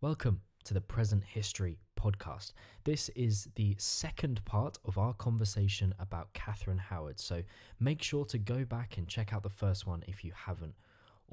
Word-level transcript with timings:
Welcome 0.00 0.42
to 0.62 0.74
the 0.74 0.80
Present 0.80 1.24
History 1.24 1.80
podcast. 1.98 2.52
This 2.84 3.08
is 3.16 3.48
the 3.56 3.74
second 3.80 4.44
part 4.44 4.78
of 4.84 4.96
our 4.96 5.12
conversation 5.12 5.92
about 5.98 6.32
Catherine 6.34 6.78
Howard, 6.78 7.18
so 7.18 7.42
make 7.80 8.00
sure 8.00 8.24
to 8.26 8.38
go 8.38 8.64
back 8.64 8.96
and 8.96 9.08
check 9.08 9.32
out 9.32 9.42
the 9.42 9.50
first 9.50 9.88
one 9.88 10.04
if 10.06 10.24
you 10.24 10.30
haven't 10.32 10.76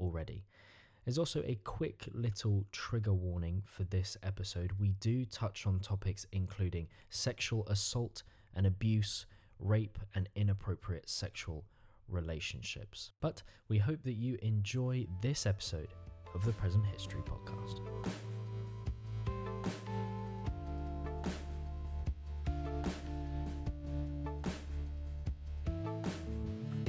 already. 0.00 0.46
There's 1.04 1.16
also 1.16 1.44
a 1.46 1.60
quick 1.62 2.08
little 2.12 2.64
trigger 2.72 3.14
warning 3.14 3.62
for 3.64 3.84
this 3.84 4.16
episode. 4.24 4.72
We 4.80 4.94
do 4.98 5.24
touch 5.24 5.64
on 5.64 5.78
topics 5.78 6.26
including 6.32 6.88
sexual 7.08 7.64
assault 7.68 8.24
and 8.52 8.66
abuse, 8.66 9.26
rape, 9.60 9.96
and 10.12 10.28
inappropriate 10.34 11.08
sexual 11.08 11.62
relationships. 12.08 13.12
But 13.20 13.44
we 13.68 13.78
hope 13.78 14.02
that 14.02 14.14
you 14.14 14.38
enjoy 14.42 15.06
this 15.22 15.46
episode 15.46 15.94
of 16.34 16.44
the 16.44 16.52
Present 16.54 16.84
History 16.86 17.22
podcast. 17.22 17.78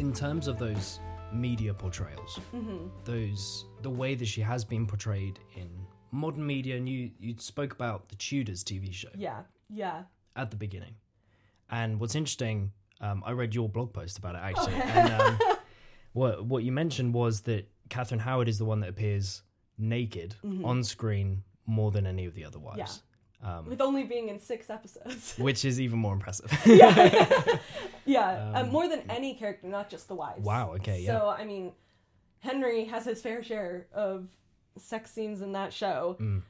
In 0.07 0.13
terms 0.13 0.47
of 0.47 0.57
those 0.57 1.01
media 1.33 1.73
portrayals, 1.73 2.39
Mm-hmm. 2.55 2.87
those 3.03 3.65
the 3.81 3.89
way 3.89 4.15
that 4.15 4.25
she 4.25 4.39
has 4.39 4.63
been 4.63 4.87
portrayed 4.87 5.37
in 5.57 5.69
modern 6.11 6.45
media, 6.47 6.77
and 6.77 6.87
you 6.87 7.11
you 7.19 7.35
spoke 7.39 7.73
about 7.73 8.07
the 8.07 8.15
Tudors 8.15 8.63
TV 8.63 8.93
show 8.93 9.09
Yeah, 9.17 9.41
yeah. 9.69 10.03
at 10.37 10.49
the 10.49 10.55
beginning, 10.55 10.95
and 11.69 11.99
what's 11.99 12.15
interesting, 12.15 12.71
um, 13.01 13.21
I 13.25 13.31
read 13.33 13.53
your 13.53 13.67
blog 13.67 13.91
post 13.91 14.17
about 14.17 14.35
it 14.35 14.41
actually, 14.49 14.75
Okay. 14.75 14.89
and 14.95 15.21
um, 15.21 15.39
what 16.13 16.45
what 16.45 16.63
you 16.63 16.71
mentioned 16.71 17.13
was 17.13 17.41
that 17.41 17.67
Catherine 17.89 18.21
Howard 18.21 18.47
is 18.47 18.57
the 18.59 18.65
one 18.65 18.79
that 18.79 18.89
appears 18.89 19.43
naked 19.77 20.35
Mhm. 20.41 20.63
on 20.65 20.83
screen 20.85 21.43
more 21.65 21.91
than 21.91 22.07
any 22.07 22.23
of 22.23 22.33
the 22.33 22.45
other 22.45 22.59
wives, 22.59 23.03
um, 23.43 23.65
With 23.65 23.81
only 23.81 24.03
being 24.03 24.29
in 24.29 24.39
six 24.39 24.69
episodes. 24.69 25.35
which 25.37 25.63
is 25.65 25.79
even 25.79 25.99
more 25.99 26.13
impressive. 26.13 26.51
yeah, 26.65 27.57
yeah. 28.05 28.49
Um, 28.49 28.55
um, 28.65 28.69
more 28.71 28.87
than 28.89 29.03
any 29.09 29.35
character, 29.35 29.67
not 29.67 29.89
just 29.89 30.07
the 30.07 30.15
wives. 30.15 30.43
Wow, 30.43 30.73
okay, 30.75 31.01
yeah. 31.01 31.19
So 31.19 31.27
I 31.29 31.45
mean, 31.45 31.71
Henry 32.39 32.85
has 32.85 33.05
his 33.05 33.21
fair 33.21 33.43
share 33.43 33.87
of 33.93 34.27
sex 34.77 35.11
scenes 35.11 35.41
in 35.41 35.51
that 35.53 35.71
show, 35.73 36.17
Mm. 36.19 36.41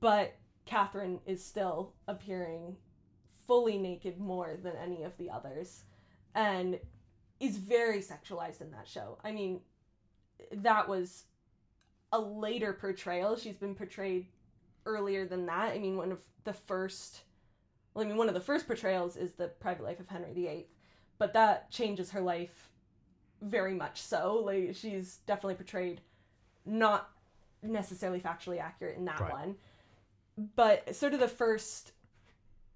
but 0.00 0.34
Catherine 0.66 1.20
is 1.26 1.44
still 1.44 1.92
appearing 2.08 2.76
fully 3.46 3.76
naked 3.76 4.18
more 4.18 4.56
than 4.62 4.74
any 4.76 5.02
of 5.02 5.16
the 5.18 5.30
others, 5.30 5.82
and 6.34 6.78
is 7.40 7.58
very 7.58 7.98
sexualized 7.98 8.60
in 8.60 8.70
that 8.70 8.86
show. 8.88 9.18
I 9.24 9.32
mean, 9.32 9.60
that 10.52 10.88
was 10.88 11.24
a 12.12 12.20
later 12.20 12.72
portrayal. 12.72 13.36
She's 13.36 13.56
been 13.56 13.74
portrayed 13.74 14.26
earlier 14.86 15.26
than 15.26 15.46
that. 15.46 15.72
I 15.74 15.78
mean, 15.78 15.96
one 15.96 16.12
of 16.12 16.20
the 16.44 16.52
first, 16.52 17.22
well, 17.94 18.04
I 18.04 18.08
mean, 18.08 18.16
one 18.16 18.28
of 18.28 18.34
the 18.34 18.40
first 18.40 18.66
portrayals 18.66 19.16
is 19.16 19.34
the 19.34 19.48
private 19.48 19.84
life 19.84 20.00
of 20.00 20.08
Henry 20.08 20.32
VIII, 20.32 20.66
but 21.18 21.32
that 21.34 21.70
changes 21.70 22.10
her 22.10 22.20
life 22.20 22.70
very 23.42 23.74
much 23.74 24.00
so. 24.00 24.36
Like, 24.44 24.74
she's 24.74 25.18
definitely 25.26 25.54
portrayed 25.56 26.00
not 26.64 27.10
necessarily 27.62 28.20
factually 28.20 28.60
accurate 28.60 28.96
in 28.96 29.04
that 29.06 29.20
Right. 29.20 29.32
one, 29.32 29.56
but 30.56 30.94
sort 30.94 31.14
of 31.14 31.20
the 31.20 31.28
first 31.28 31.92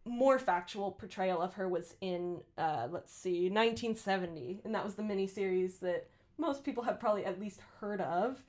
more 0.05 0.39
factual 0.39 0.91
portrayal 0.93 1.43
of 1.43 1.55
her 1.55 1.69
was 1.69 1.95
in, 2.01 2.41
uh, 2.57 2.89
let's 2.91 3.13
see, 3.13 3.51
1970, 3.51 4.63
and 4.65 4.75
that 4.75 4.85
was 4.85 4.95
the 4.95 5.03
miniseries 5.03 5.81
that 5.81 6.09
most 6.39 6.65
people 6.65 6.83
have 6.85 6.99
probably 6.99 7.25
at 7.27 7.39
least 7.39 7.61
heard 7.81 8.01
of 8.01 8.43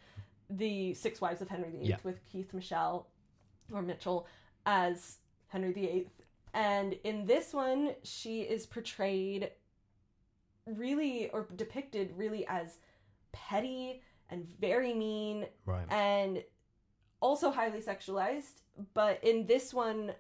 the 0.49 0.93
Six 0.93 1.19
Wives 1.19 1.41
of 1.41 1.49
Henry 1.49 1.69
VIII 1.71 1.87
Yeah. 1.89 1.97
with 2.03 2.23
Keith 2.25 2.53
Michelle 2.53 3.07
or 3.71 3.81
Mitchell 3.81 4.27
as 4.65 5.17
Henry 5.47 5.71
VIII. 5.73 6.07
And 6.53 6.93
in 7.03 7.25
this 7.25 7.53
one, 7.53 7.93
she 8.03 8.41
is 8.41 8.65
portrayed 8.65 9.51
really, 10.65 11.29
or 11.31 11.47
depicted 11.55 12.13
really 12.15 12.45
as 12.47 12.77
petty 13.31 14.01
and 14.29 14.45
very 14.59 14.93
mean 14.93 15.45
right. 15.65 15.85
and 15.91 16.43
also 17.21 17.51
highly 17.51 17.81
sexualized. 17.81 18.61
But 18.93 19.23
in 19.23 19.45
this 19.45 19.73
one, 19.73 20.13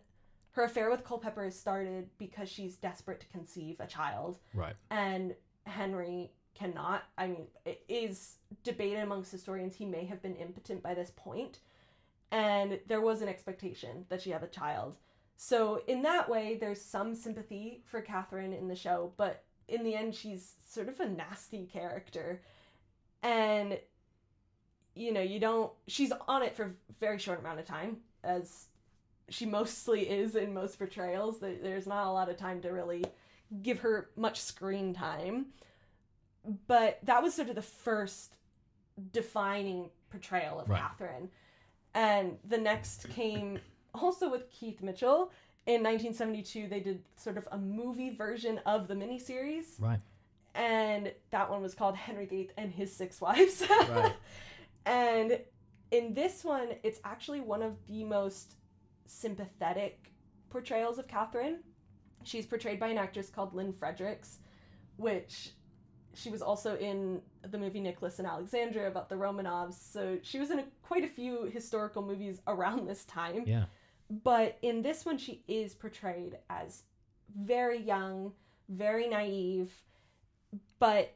her 0.51 0.63
affair 0.63 0.89
with 0.89 1.03
Culpepper 1.03 1.45
is 1.45 1.57
started 1.59 2.09
because 2.17 2.49
she's 2.49 2.75
desperate 2.75 3.19
to 3.21 3.27
conceive 3.27 3.79
a 3.79 3.87
child 3.87 4.39
Right. 4.53 4.75
and 4.89 5.35
Henry 5.65 6.31
cannot. 6.55 7.03
I 7.17 7.27
mean, 7.27 7.47
it 7.65 7.83
is 7.87 8.35
debated 8.63 8.99
amongst 8.99 9.31
historians 9.31 9.75
he 9.75 9.85
may 9.85 10.05
have 10.05 10.21
been 10.21 10.35
impotent 10.35 10.81
by 10.83 10.93
this 10.93 11.11
point, 11.15 11.59
and 12.31 12.79
there 12.87 13.01
was 13.01 13.21
an 13.21 13.27
expectation 13.27 14.05
that 14.09 14.21
she 14.21 14.31
have 14.31 14.43
a 14.43 14.47
child. 14.47 14.95
So 15.35 15.81
in 15.87 16.01
that 16.03 16.29
way, 16.29 16.57
there's 16.59 16.81
some 16.81 17.15
sympathy 17.15 17.81
for 17.85 18.01
Catherine 18.01 18.53
in 18.53 18.67
the 18.67 18.75
show, 18.75 19.13
but 19.17 19.43
in 19.67 19.83
the 19.83 19.95
end, 19.95 20.15
she's 20.15 20.55
sort 20.67 20.89
of 20.89 20.99
a 20.99 21.07
nasty 21.07 21.65
character, 21.65 22.41
and 23.23 23.79
you 24.95 25.13
know, 25.13 25.21
you 25.21 25.39
don't. 25.39 25.71
She's 25.87 26.11
on 26.27 26.43
it 26.43 26.55
for 26.55 26.63
a 26.63 26.71
very 26.99 27.19
short 27.19 27.39
amount 27.39 27.59
of 27.59 27.65
time, 27.65 27.97
as 28.23 28.65
she 29.29 29.45
mostly 29.45 30.09
is 30.09 30.35
in 30.35 30.53
most 30.53 30.77
portrayals. 30.77 31.39
There's 31.39 31.87
not 31.87 32.07
a 32.07 32.11
lot 32.11 32.29
of 32.29 32.37
time 32.37 32.61
to 32.61 32.69
really 32.69 33.05
give 33.61 33.79
her 33.79 34.09
much 34.15 34.39
screen 34.41 34.93
time. 34.93 35.47
But 36.67 36.99
that 37.03 37.21
was 37.21 37.33
sort 37.33 37.49
of 37.49 37.55
the 37.55 37.61
first 37.61 38.35
defining 39.11 39.89
portrayal 40.09 40.59
of 40.59 40.69
Right. 40.69 40.81
Catherine. 40.81 41.29
And 41.93 42.37
the 42.47 42.57
next 42.57 43.09
came 43.09 43.59
also 43.93 44.29
with 44.29 44.49
Keith 44.51 44.81
Michell. 44.81 45.31
In 45.65 45.83
1972, 45.83 46.67
they 46.67 46.79
did 46.79 47.03
sort 47.15 47.37
of 47.37 47.47
a 47.51 47.57
movie 47.57 48.09
version 48.09 48.59
of 48.65 48.87
the 48.87 48.95
miniseries. 48.95 49.79
Right. 49.79 49.99
And 50.55 51.11
that 51.31 51.49
one 51.49 51.61
was 51.61 51.75
called 51.75 51.95
Henry 51.95 52.25
VIII 52.25 52.49
and 52.57 52.71
His 52.71 52.95
Six 52.95 53.21
Wives. 53.21 53.63
Right. 53.69 54.13
and 54.85 55.39
in 55.91 56.13
this 56.13 56.43
one, 56.43 56.69
it's 56.83 56.99
actually 57.03 57.41
one 57.41 57.61
of 57.61 57.75
the 57.87 58.03
most 58.03 58.55
sympathetic 59.05 60.11
portrayals 60.49 60.97
of 60.97 61.07
Catherine. 61.07 61.59
She's 62.23 62.45
portrayed 62.45 62.79
by 62.79 62.87
an 62.87 62.97
actress 62.97 63.29
called 63.29 63.53
Lynne 63.53 63.73
Fredericks, 63.73 64.39
which 64.97 65.51
she 66.13 66.29
was 66.29 66.41
also 66.41 66.75
in 66.77 67.21
the 67.49 67.57
movie 67.57 67.79
Nicholas 67.79 68.19
and 68.19 68.27
Alexandria 68.27 68.87
about 68.87 69.09
the 69.09 69.15
Romanovs. 69.15 69.75
So 69.75 70.17
she 70.21 70.39
was 70.39 70.51
in 70.51 70.59
a, 70.59 70.65
quite 70.81 71.03
a 71.03 71.07
few 71.07 71.45
historical 71.45 72.01
movies 72.01 72.41
around 72.47 72.87
this 72.87 73.05
time. 73.05 73.43
Yeah. 73.45 73.65
But 74.23 74.57
in 74.61 74.81
this 74.81 75.05
one, 75.05 75.17
she 75.17 75.43
is 75.47 75.73
portrayed 75.73 76.37
as 76.49 76.83
very 77.37 77.79
young, 77.79 78.33
very 78.67 79.07
naive, 79.07 79.71
but 80.79 81.15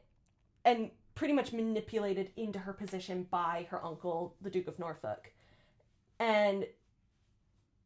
and 0.64 0.90
pretty 1.14 1.34
much 1.34 1.52
manipulated 1.52 2.30
into 2.36 2.58
her 2.58 2.72
position 2.72 3.26
by 3.30 3.66
her 3.70 3.84
uncle, 3.84 4.36
the 4.40 4.50
Duke 4.50 4.68
of 4.68 4.78
Norfolk. 4.78 5.32
And 6.20 6.66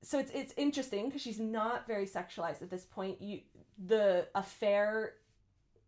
so 0.02 0.18
it's 0.18 0.30
it's 0.32 0.52
interesting 0.56 1.06
because 1.06 1.22
she's 1.22 1.40
not 1.40 1.86
very 1.86 2.06
sexualized 2.06 2.62
at 2.62 2.70
this 2.70 2.84
point. 2.84 3.20
You 3.20 3.40
the 3.86 4.28
affair 4.34 5.14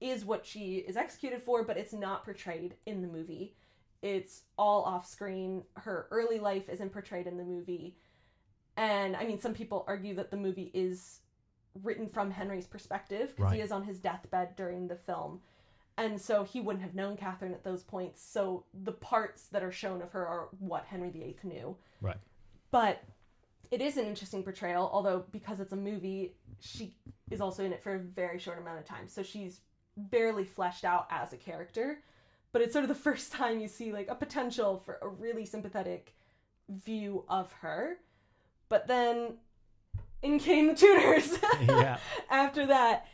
is 0.01 0.25
what 0.25 0.47
she 0.47 0.77
is 0.77 0.97
executed 0.97 1.43
for, 1.43 1.65
but 1.65 1.77
it's 1.77 1.93
not 1.93 2.25
portrayed 2.25 2.75
in 2.87 3.03
the 3.03 3.09
movie. 3.09 3.55
It's 4.03 4.43
all 4.57 4.83
off 4.85 5.07
screen. 5.07 5.63
Her 5.75 6.07
early 6.11 6.39
life 6.39 6.69
isn't 6.69 6.93
portrayed 6.93 7.27
in 7.27 7.37
the 7.37 7.45
movie. 7.45 7.97
And 8.77 9.15
I 9.15 9.25
mean, 9.25 9.39
some 9.39 9.53
people 9.53 9.85
argue 9.87 10.15
that 10.15 10.31
the 10.31 10.37
movie 10.37 10.71
is 10.73 11.21
written 11.83 12.09
from 12.09 12.31
Henry's 12.31 12.67
perspective 12.67 13.35
because 13.37 13.53
he 13.53 13.61
is 13.61 13.73
on 13.73 13.85
his 13.85 13.99
deathbed 13.99 14.57
during 14.57 14.89
the 14.89 14.97
film. 14.97 15.41
And 15.99 16.19
so 16.19 16.45
he 16.45 16.63
wouldn't 16.63 16.83
have 16.83 16.95
known 16.95 17.17
Catherine 17.17 17.53
at 17.53 17.63
those 17.63 17.83
points. 17.83 18.23
So 18.23 18.65
the 18.73 18.93
parts 18.93 19.49
that 19.49 19.63
are 19.63 19.73
shown 19.73 20.01
of 20.01 20.13
her 20.13 20.27
are 20.27 20.49
what 20.59 20.87
Henry 20.87 21.11
VIII 21.11 21.37
knew. 21.43 21.77
Right. 22.01 22.17
But 22.71 23.03
it 23.71 23.83
is 23.83 23.99
an 23.99 24.07
interesting 24.07 24.43
portrayal, 24.43 24.89
although 24.93 25.25
because 25.31 25.61
it's 25.61 25.73
a 25.73 25.77
movie, 25.77 26.35
she 26.61 26.95
is 27.31 27.43
also 27.43 27.65
in 27.65 27.73
it 27.73 27.83
for 27.83 27.97
a 27.97 27.99
very 27.99 28.39
short 28.39 28.59
amount 28.59 28.79
of 28.79 28.87
time. 28.87 29.09
So 29.09 29.23
she's 29.23 29.61
barely 30.11 30.45
fleshed 30.45 30.85
out 30.85 31.07
as 31.11 31.33
a 31.33 31.37
character. 31.37 32.01
But 32.53 32.63
it's 32.63 32.73
sort 32.73 32.85
of 32.85 32.89
the 32.89 32.95
first 33.11 33.33
time 33.33 33.61
you 33.61 33.69
see 33.69 33.93
like 33.93 34.09
a 34.11 34.15
potential 34.15 34.83
for 34.85 34.99
a 35.03 35.09
really 35.09 35.45
sympathetic 35.45 36.15
view 36.69 37.25
of 37.29 37.53
her. 37.61 37.97
But 38.69 38.87
then 38.87 39.35
in 40.23 40.39
came 40.39 40.69
the 40.69 40.75
Tudors. 40.75 41.39
Yeah. 41.63 41.99
After 42.31 42.67
that, 42.67 43.07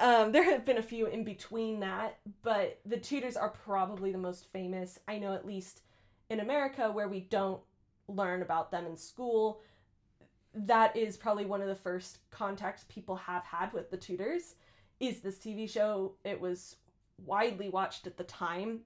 um, 0.00 0.32
there 0.32 0.44
have 0.44 0.64
been 0.64 0.78
a 0.78 0.82
few 0.82 1.06
in 1.06 1.24
between 1.24 1.80
that, 1.80 2.18
but 2.42 2.80
the 2.84 2.96
Tudors 2.96 3.36
are 3.36 3.50
probably 3.50 4.12
the 4.12 4.18
most 4.18 4.46
famous. 4.52 4.98
I 5.06 5.18
know 5.18 5.34
at 5.34 5.46
least 5.46 5.82
in 6.30 6.40
America 6.40 6.90
where 6.90 7.08
we 7.08 7.20
don't 7.20 7.60
learn 8.08 8.42
about 8.42 8.70
them 8.70 8.86
in 8.86 8.96
school. 8.96 9.60
That 10.54 10.96
is 10.96 11.16
probably 11.16 11.46
one 11.46 11.62
of 11.62 11.68
the 11.68 11.74
first 11.74 12.18
contacts 12.30 12.84
people 12.88 13.16
have 13.16 13.44
had 13.44 13.72
with 13.72 13.90
the 13.90 13.96
Tudors. 13.96 14.54
Is 15.00 15.20
this 15.20 15.38
TV 15.38 15.68
show? 15.68 16.14
It 16.24 16.40
was 16.40 16.76
widely 17.24 17.68
watched 17.68 18.06
at 18.06 18.16
the 18.16 18.24
time, 18.24 18.80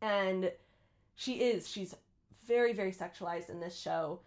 and 0.00 0.50
she 1.14 1.34
is 1.34 1.68
she's 1.68 1.94
very 2.46 2.72
very 2.72 2.92
sexualized 2.92 3.50
in 3.50 3.60
this 3.60 3.78
show 3.78 4.20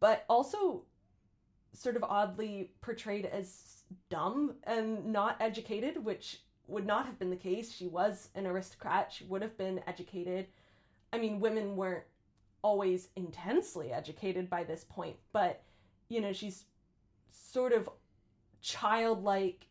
but 0.00 0.24
also 0.28 0.82
sort 1.72 1.96
of 1.96 2.04
oddly 2.04 2.70
portrayed 2.80 3.26
as 3.26 3.82
dumb 4.08 4.54
and 4.64 5.06
not 5.06 5.36
educated, 5.40 6.04
which 6.04 6.40
would 6.66 6.86
not 6.86 7.06
have 7.06 7.18
been 7.18 7.30
the 7.30 7.36
case. 7.36 7.72
She 7.72 7.86
was 7.86 8.30
an 8.34 8.46
aristocrat, 8.46 9.12
she 9.12 9.24
would 9.24 9.42
have 9.42 9.56
been 9.56 9.80
educated. 9.86 10.46
I 11.12 11.18
mean, 11.18 11.38
women 11.38 11.76
weren't 11.76 12.04
always 12.62 13.08
intensely 13.14 13.92
educated 13.92 14.50
by 14.50 14.64
this 14.64 14.84
point, 14.84 15.16
but 15.32 15.62
you 16.08 16.20
know, 16.20 16.32
she's 16.32 16.64
sort 17.30 17.72
of 17.72 17.88
childlike 18.60 19.66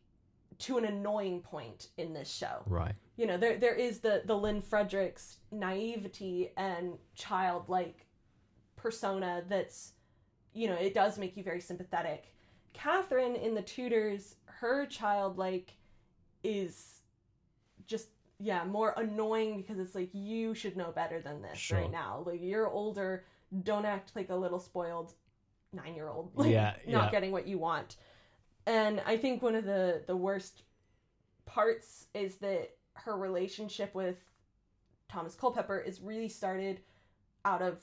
to 0.59 0.77
an 0.77 0.85
annoying 0.85 1.41
point 1.41 1.89
in 1.97 2.13
this 2.13 2.29
show. 2.31 2.63
Right. 2.65 2.95
You 3.17 3.27
know, 3.27 3.37
there 3.37 3.57
there 3.57 3.75
is 3.75 3.99
the 3.99 4.21
the 4.25 4.35
Lynne 4.35 4.61
Fredericks 4.61 5.37
naivety 5.51 6.51
and 6.57 6.93
childlike 7.15 8.05
persona 8.75 9.43
that's 9.49 9.93
you 10.53 10.69
know, 10.69 10.75
it 10.75 10.93
does 10.93 11.17
make 11.17 11.35
you 11.35 11.43
very 11.43 11.59
sympathetic. 11.59 12.33
Catherine 12.73 13.35
in 13.35 13.53
the 13.55 13.61
Tudors, 13.61 14.35
her 14.45 14.85
childlike 14.85 15.73
is 16.43 17.01
just 17.87 18.07
yeah, 18.39 18.63
more 18.65 18.93
annoying 18.97 19.57
because 19.57 19.79
it's 19.79 19.95
like 19.95 20.09
you 20.13 20.53
should 20.53 20.75
know 20.77 20.91
better 20.91 21.21
than 21.21 21.41
this 21.41 21.57
Sure. 21.57 21.79
right 21.79 21.91
now. 21.91 22.23
Like 22.25 22.39
you're 22.41 22.69
older, 22.69 23.23
don't 23.63 23.85
act 23.85 24.11
like 24.15 24.29
a 24.29 24.35
little 24.35 24.59
spoiled 24.59 25.13
9-year-old. 25.75 26.31
Like, 26.35 26.51
Yeah, 26.51 26.75
not 26.87 27.05
yeah. 27.05 27.11
getting 27.11 27.31
what 27.31 27.47
you 27.47 27.57
want. 27.57 27.95
And 28.65 29.01
I 29.06 29.17
think 29.17 29.41
one 29.41 29.56
of 29.56 29.65
the 29.65 30.01
the 30.07 30.15
worst 30.15 30.63
parts 31.45 32.07
is 32.13 32.35
that 32.38 32.71
her 32.94 33.17
relationship 33.17 33.94
with 33.94 34.17
Thomas 35.09 35.35
Culpepper 35.35 35.79
is 35.79 36.01
really 36.01 36.29
started 36.29 36.81
out 37.44 37.62
of 37.62 37.77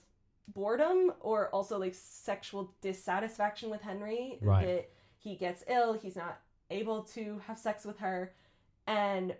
boredom 0.48 1.12
or 1.20 1.48
also 1.50 1.78
like 1.78 1.94
sexual 1.94 2.74
dissatisfaction 2.80 3.70
with 3.70 3.80
Henry. 3.80 4.38
Right. 4.40 4.66
That 4.66 4.90
he 5.18 5.36
gets 5.36 5.64
ill, 5.68 5.92
he's 5.92 6.16
not 6.16 6.40
able 6.70 7.02
to 7.02 7.40
have 7.46 7.58
sex 7.58 7.84
with 7.84 7.98
her, 7.98 8.32
and 8.86 9.34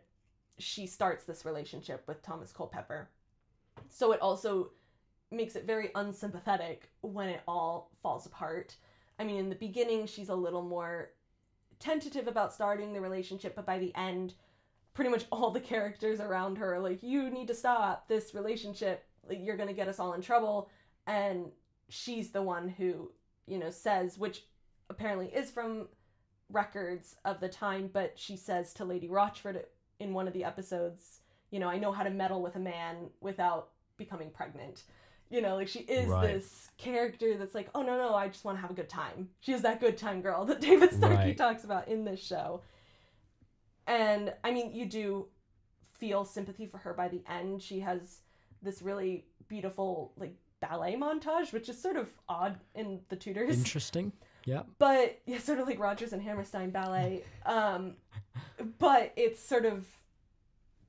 she 0.59 0.87
starts 0.87 1.25
this 1.25 1.45
relationship 1.45 2.05
with 2.07 2.23
Thomas 2.23 2.53
Culpepper. 2.53 3.09
So 3.89 4.13
it 4.13 4.21
also 4.21 4.71
makes 5.33 5.57
it 5.57 5.67
very 5.67 5.91
unsympathetic 5.95 6.91
when 7.01 7.29
it 7.29 7.41
all 7.49 7.91
falls 8.03 8.27
apart. 8.27 8.77
I 9.19 9.25
mean, 9.25 9.37
in 9.37 9.49
the 9.49 9.57
beginning, 9.57 10.07
she's 10.07 10.29
a 10.29 10.35
little 10.35 10.63
more 10.63 11.11
tentative 11.83 12.29
about 12.29 12.55
starting 12.55 12.93
the 12.93 13.01
relationship, 13.01 13.55
but 13.57 13.67
by 13.67 13.79
the 13.79 13.95
end, 13.95 14.35
pretty 14.95 15.11
much 15.11 15.25
all 15.33 15.51
the 15.51 15.61
characters 15.61 16.21
around 16.21 16.57
her 16.59 16.79
like, 16.79 17.03
you 17.03 17.31
need 17.31 17.49
to 17.49 17.55
stop 17.55 18.09
this 18.09 18.35
relationship. 18.35 19.05
Like, 19.29 19.39
you're 19.41 19.57
going 19.57 19.69
to 19.69 19.75
get 19.75 19.89
us 19.89 19.99
all 19.99 20.13
in 20.13 20.23
trouble. 20.23 20.69
And 21.07 21.51
she's 21.89 22.31
the 22.31 22.43
one 22.43 22.69
who, 22.69 23.11
you 23.47 23.59
know, 23.59 23.71
says, 23.71 24.19
which 24.19 24.45
apparently 24.91 25.29
is 25.29 25.51
from 25.51 25.89
records 26.51 27.17
of 27.25 27.41
the 27.41 27.49
time, 27.49 27.91
but 27.93 28.13
she 28.17 28.37
says 28.37 28.75
to 28.75 28.85
Lady 28.85 29.09
Rochford 29.09 29.65
in 29.99 30.13
one 30.13 30.27
of 30.27 30.35
the 30.35 30.45
episodes, 30.45 31.21
you 31.51 31.59
know, 31.59 31.69
I 31.69 31.79
know 31.79 31.93
how 31.93 32.03
to 32.03 32.11
meddle 32.11 32.43
with 32.43 32.57
a 32.57 32.61
man 32.61 33.11
without 33.21 33.71
becoming 33.97 34.31
pregnant. 34.31 34.85
You 35.33 35.41
know, 35.41 35.57
like 35.57 35.69
she 35.69 35.81
is 35.81 36.09
Right. 36.09 36.27
this 36.35 36.71
character 36.77 37.37
that's 37.39 37.55
like, 37.55 37.69
oh 37.75 37.83
no, 37.83 37.97
no, 37.97 38.15
I 38.15 38.29
just 38.29 38.45
want 38.45 38.59
to 38.59 38.63
have 38.63 38.71
a 38.71 38.75
good 38.75 38.89
time. 38.89 39.31
She 39.41 39.53
is 39.53 39.63
that 39.63 39.81
good 39.81 39.97
time 39.97 40.21
girl 40.21 40.45
that 40.51 40.61
David 40.61 40.93
Starkey 40.93 41.17
Right. 41.17 41.37
talks 41.37 41.65
about 41.65 41.89
in 41.89 42.05
this 42.05 42.21
show. 42.23 42.63
And 43.87 44.33
I 44.45 44.53
mean, 44.53 44.75
you 44.75 44.87
do 44.87 45.27
feel 45.99 46.25
sympathy 46.25 46.67
for 46.67 46.79
her 46.79 46.93
by 46.95 47.09
the 47.09 47.23
end. 47.29 47.63
She 47.63 47.81
has 47.81 48.21
this 48.63 48.83
really 48.83 49.25
beautiful, 49.49 50.13
like, 50.17 50.35
ballet 50.61 50.95
montage, 50.95 51.53
which 51.53 51.69
is 51.69 51.81
sort 51.81 51.97
of 51.97 52.09
odd 52.29 52.61
in 52.75 53.01
the 53.09 53.17
Tudors 53.17 53.57
Interesting. 53.59 54.13
Yeah. 54.45 54.63
but 54.79 55.21
yeah, 55.27 55.39
sort 55.39 55.59
of 55.59 55.67
like 55.67 55.79
Rodgers 55.81 56.13
and 56.13 56.23
Hammerstein 56.23 56.71
ballet. 56.71 57.25
Um, 57.47 57.97
but 58.79 59.13
it's 59.17 59.43
sort 59.43 59.65
of 59.65 59.85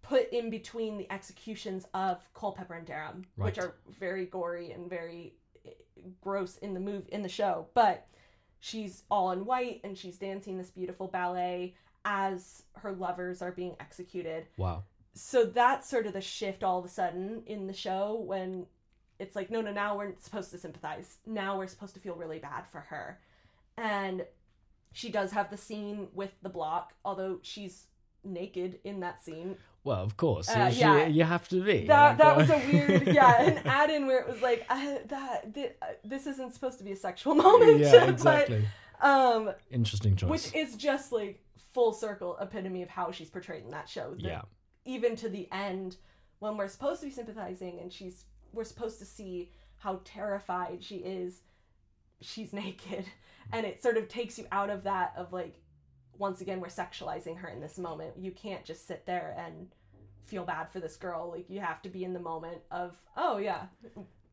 put 0.04 0.32
in 0.32 0.50
between 0.50 0.98
the 0.98 1.12
executions 1.12 1.88
of 1.94 2.22
Culpepper 2.36 2.76
and 2.76 2.86
Dereham, 2.86 3.24
which 3.38 3.58
are 3.58 3.74
very 4.00 4.26
gory 4.26 4.72
and 4.72 4.90
very 4.90 5.34
eh, 5.66 5.72
gross 6.22 6.58
in 6.58 6.74
the 6.74 6.80
move 6.80 7.06
in 7.10 7.24
the 7.24 7.30
show. 7.30 7.68
But 7.74 8.06
she's 8.60 9.04
all 9.10 9.32
in 9.32 9.46
white 9.46 9.82
and 9.84 9.98
she's 9.98 10.18
dancing 10.18 10.58
this 10.58 10.70
beautiful 10.70 11.08
ballet 11.08 11.74
as 12.06 12.64
her 12.76 12.92
lovers 12.92 13.42
are 13.42 13.52
being 13.52 13.76
executed. 13.80 14.46
Wow. 14.58 14.84
so 15.16 15.46
that's 15.46 15.90
sort 15.90 16.06
of 16.06 16.14
the 16.14 16.22
shift 16.22 16.64
all 16.64 16.80
of 16.80 16.86
a 16.86 16.90
sudden 16.90 17.44
in 17.46 17.66
the 17.66 17.74
show 17.74 18.22
when 18.26 18.66
it's 19.20 19.36
like 19.36 19.50
no 19.50 19.62
no 19.62 19.72
now 19.72 19.98
we're 19.98 20.14
supposed 20.20 20.52
to 20.52 20.58
sympathize. 20.58 21.18
Now 21.26 21.58
we're 21.58 21.68
supposed 21.68 21.94
to 21.94 22.02
feel 22.02 22.16
really 22.16 22.40
bad 22.40 22.68
for 22.70 22.82
her. 22.82 23.20
And 23.78 24.26
she 24.92 25.10
does 25.10 25.32
have 25.32 25.50
the 25.50 25.58
scene 25.58 26.10
with 26.14 26.32
the 26.42 26.50
block 26.50 26.94
although 27.06 27.40
she's 27.42 27.88
naked 28.26 28.80
in 28.84 29.00
that 29.02 29.24
scene 29.24 29.58
Well, 29.84 30.02
of 30.02 30.16
course. 30.16 30.48
Uh, 30.50 30.70
you, 30.72 30.80
yeah. 30.80 31.08
you 31.08 31.24
have 31.24 31.48
to 31.50 31.62
be. 31.62 31.86
that 31.88 32.18
that 32.18 32.38
was 32.38 32.50
a 32.50 32.58
weird 32.72 33.08
yeah 33.14 33.42
an 33.42 33.58
add-in 33.66 34.08
where 34.08 34.20
it 34.20 34.28
was 34.28 34.42
like 34.42 34.66
uh, 34.70 34.96
that 35.08 35.54
thi- 35.54 35.72
uh, 35.82 35.88
this 36.06 36.26
isn't 36.26 36.54
supposed 36.54 36.78
to 36.78 36.84
be 36.84 36.92
a 36.92 36.96
sexual 36.96 37.36
moment 37.48 37.80
yeah, 37.80 38.06
exactly. 38.06 38.66
but 39.00 39.08
um 39.08 39.52
Interesting 39.72 40.16
choice. 40.16 40.30
which 40.30 40.56
is 40.56 40.76
just 40.76 41.12
like 41.12 41.42
full 41.74 41.92
circle 41.92 42.38
epitome 42.40 42.82
of 42.82 42.90
how 42.90 43.12
she's 43.12 43.30
portrayed 43.30 43.64
in 43.66 43.72
that 43.72 43.90
show 43.90 44.16
yeah. 44.18 44.42
even 44.86 45.16
to 45.18 45.28
the 45.28 45.50
end 45.52 45.98
when 46.40 46.56
we're 46.56 46.68
supposed 46.68 47.02
to 47.02 47.08
be 47.08 47.12
sympathizing 47.12 47.80
and 47.82 47.92
she's 47.92 48.26
we're 48.54 48.64
supposed 48.64 49.00
to 49.00 49.06
see 49.06 49.52
how 49.78 50.00
terrified 50.06 50.84
she 50.84 50.98
is 50.98 51.42
she's 52.22 52.54
naked 52.64 53.06
and 53.52 53.66
it 53.66 53.82
sort 53.82 53.98
of 53.98 54.08
takes 54.08 54.38
you 54.38 54.46
out 54.52 54.70
of 54.70 54.84
that 54.84 55.14
of 55.18 55.34
like 55.34 55.56
once 56.18 56.42
again 56.42 56.60
we're 56.62 56.68
sexualizing 56.68 57.38
her 57.38 57.48
in 57.50 57.60
this 57.60 57.78
moment 57.78 58.14
you 58.18 58.32
can't 58.32 58.64
just 58.64 58.88
sit 58.88 59.06
there 59.06 59.36
and 59.38 59.68
feel 60.22 60.44
bad 60.46 60.70
for 60.72 60.80
this 60.80 60.96
girl 60.96 61.32
like 61.36 61.50
you 61.50 61.60
have 61.60 61.82
to 61.82 61.90
be 61.90 62.04
in 62.04 62.14
the 62.14 62.20
moment 62.20 62.60
of 62.72 62.96
oh 63.18 63.38
yeah 63.38 63.64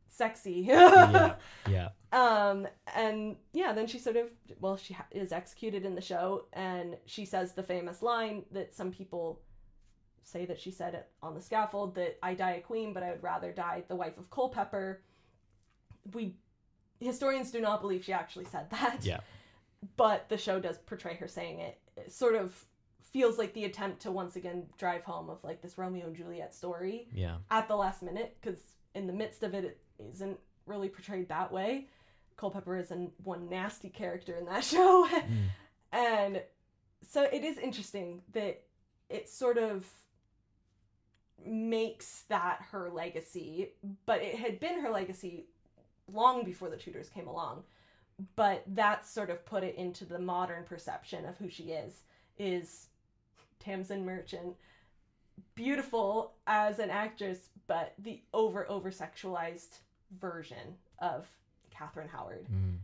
sexy 0.09 0.53
yeah. 0.69 1.35
Yeah. 1.69 1.89
um 2.13 2.67
and 2.95 3.37
yeah 3.53 3.73
then 3.73 3.87
she 3.87 3.99
sort 3.99 4.17
of 4.17 4.27
well 4.61 4.77
she 4.77 4.95
ha- 4.95 5.07
is 5.11 5.33
executed 5.33 5.85
in 5.85 5.95
the 5.95 6.01
show 6.01 6.47
and 6.53 6.97
she 7.07 7.25
says 7.25 7.53
the 7.53 7.63
famous 7.63 8.03
line 8.03 8.45
that 8.53 8.75
some 8.75 8.91
people 8.91 9.41
say 10.23 10.45
that 10.47 10.61
she 10.61 10.71
said 10.71 10.95
it 10.95 11.09
on 11.23 11.35
the 11.35 11.41
scaffold 11.41 11.95
that 11.95 12.19
i 12.23 12.35
die 12.35 12.53
a 12.53 12.61
queen 12.61 12.93
but 12.93 13.03
i 13.03 13.11
would 13.11 13.23
rather 13.23 13.53
die 13.53 13.83
the 13.89 13.97
wife 13.97 14.19
of 14.19 14.31
culpepper 14.31 15.01
we 16.13 16.35
historians 17.01 17.51
do 17.51 17.61
not 17.61 17.81
believe 17.81 18.05
she 18.05 18.13
actually 18.13 18.45
said 18.45 18.69
that 18.71 18.99
Yeah. 19.03 19.21
But 19.97 20.29
the 20.29 20.37
show 20.39 20.61
does 20.61 20.79
portray 20.79 21.15
her 21.15 21.27
saying 21.29 21.61
it 21.61 21.79
it 21.97 22.13
sort 22.13 22.35
of 22.35 22.55
feels 23.13 23.39
like 23.39 23.53
the 23.55 23.65
attempt 23.65 24.01
to 24.03 24.11
once 24.11 24.37
again 24.37 24.65
drive 24.79 25.03
home 25.03 25.29
of 25.31 25.43
like 25.43 25.61
this 25.63 25.77
romeo 25.79 26.07
and 26.07 26.15
juliet 26.17 26.55
story 26.55 27.09
Yeah. 27.15 27.37
at 27.51 27.67
the 27.69 27.77
last 27.77 28.03
minute 28.03 28.37
because 28.41 28.61
in 28.95 29.07
the 29.07 29.13
midst 29.13 29.43
of 29.43 29.55
it, 29.55 29.65
it 29.65 29.81
isn't 30.13 30.39
really 30.67 30.89
portrayed 30.89 31.29
that 31.29 31.53
way. 31.53 31.89
Culpepper 32.37 32.77
is 32.77 32.91
an, 32.91 33.13
one 33.23 33.49
nasty 33.49 33.89
character 33.89 34.35
in 34.37 34.45
that 34.47 34.65
show. 34.73 35.07
Mm. 35.07 35.45
and 35.93 36.43
so 37.09 37.23
it 37.25 37.43
is 37.45 37.57
interesting 37.59 38.23
that 38.33 38.63
it 39.09 39.29
sort 39.29 39.59
of 39.59 39.87
makes 41.45 42.23
that 42.29 42.61
her 42.71 42.91
legacy, 42.91 43.71
but 44.07 44.21
it 44.23 44.35
had 44.37 44.61
been 44.61 44.81
her 44.81 44.91
legacy 44.91 45.47
long 46.13 46.45
before 46.45 46.69
the 46.69 46.77
Tudors 46.77 47.09
came 47.09 47.27
along. 47.27 47.63
But 48.37 48.65
that 48.67 49.07
sort 49.07 49.31
of 49.31 49.45
put 49.47 49.65
it 49.65 49.77
into 49.77 50.05
the 50.05 50.19
modern 50.19 50.65
perception 50.65 51.25
of 51.25 51.37
who 51.39 51.49
she 51.49 51.65
is, 51.73 52.03
is 52.39 52.89
Tamzin 53.65 54.05
Merchant 54.05 54.57
beautiful 55.55 56.33
as 56.47 56.79
an 56.79 56.91
actress, 56.91 57.49
but 57.67 57.95
the 57.99 58.23
over 58.33 58.69
over 58.71 58.91
sexualized 58.91 59.79
version 60.19 60.77
of 60.99 61.27
Catherine 61.71 62.09
Howard. 62.09 62.47
Mm. 62.53 62.77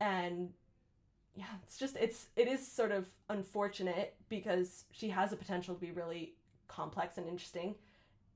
And 0.00 0.50
yeah, 1.34 1.44
it's 1.62 1.78
just 1.78 1.96
it's 1.96 2.26
it 2.36 2.48
is 2.48 2.66
sort 2.66 2.92
of 2.92 3.06
unfortunate 3.28 4.14
because 4.28 4.84
she 4.92 5.08
has 5.10 5.30
the 5.30 5.36
potential 5.36 5.74
to 5.74 5.80
be 5.80 5.90
really 5.90 6.34
complex 6.68 7.18
and 7.18 7.26
interesting 7.26 7.74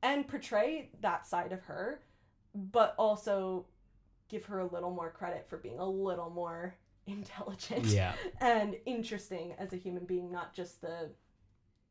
and 0.03 0.27
portray 0.29 0.91
that 1.01 1.27
side 1.27 1.53
of 1.53 1.63
her, 1.63 2.01
but 2.55 2.95
also 2.99 3.67
give 4.29 4.45
her 4.47 4.59
a 4.61 4.67
little 4.67 4.91
more 4.91 5.11
credit 5.11 5.47
for 5.49 5.57
being 5.59 5.79
a 5.79 5.89
little 5.89 6.31
more 6.31 6.75
intelligent 7.07 7.85
Yeah. 7.87 8.13
and 8.41 8.77
interesting 8.87 9.55
as 9.59 9.73
a 9.73 9.77
human 9.77 10.05
being, 10.05 10.31
not 10.31 10.53
just 10.55 10.81
the 10.81 11.11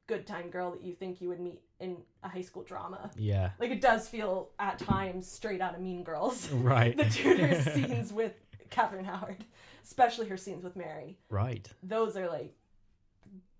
good 0.07 0.27
time 0.27 0.49
girl 0.49 0.71
that 0.71 0.83
you 0.83 0.93
think 0.93 1.19
you 1.19 1.29
would 1.29 1.39
meet 1.39 1.61
in 1.79 1.97
a 2.23 2.29
high 2.29 2.41
school 2.41 2.61
drama. 2.63 3.09
Yeah. 3.17 3.51
Like 3.59 3.71
it 3.71 3.81
does 3.81 4.07
feel 4.07 4.49
at 4.59 4.77
times 4.77 5.29
straight 5.31 5.61
out 5.61 5.73
of 5.75 5.81
Mean 5.81 6.03
Girls. 6.03 6.49
Right. 6.53 6.95
the 6.95 7.05
Tudor 7.05 7.59
scenes 7.61 8.13
with 8.13 8.33
Catherine 8.69 9.05
Howard, 9.05 9.43
especially 9.83 10.27
her 10.27 10.37
scenes 10.37 10.63
with 10.63 10.75
Mary. 10.75 11.17
Right. 11.29 11.67
Those 11.81 12.17
are 12.17 12.27
like 12.29 12.53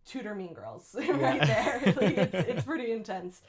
Tudor 0.06 0.36
Mean 0.36 0.54
Girls 0.54 0.96
Yeah. 1.00 1.12
right 1.20 1.42
there. 1.42 1.94
like 2.00 2.18
it's, 2.18 2.34
it's 2.50 2.64
pretty 2.66 2.92
intense. 2.92 3.42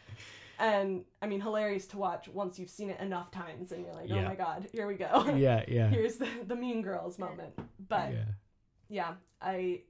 And 0.59 1.05
I 1.23 1.27
mean, 1.27 1.41
hilarious 1.41 1.87
to 1.89 1.99
watch 1.99 2.29
once 2.29 2.59
you've 2.59 2.71
seen 2.71 2.91
it 2.91 3.01
enough 3.01 3.31
times, 3.31 3.73
and 3.73 3.85
you're 3.85 3.95
like, 3.95 4.11
oh 4.11 4.15
Yeah. 4.17 4.29
my 4.29 4.35
god, 4.35 4.69
here 4.73 4.87
we 4.87 4.95
go. 4.95 5.25
yeah, 5.37 5.65
yeah, 5.69 5.89
Here's 5.89 6.17
the 6.17 6.29
the 6.47 6.57
Mean 6.57 6.83
Girls 6.83 7.19
moment. 7.19 7.53
But 7.89 8.13
yeah, 8.13 8.25
yeah. 8.89 9.13
I. 9.41 9.83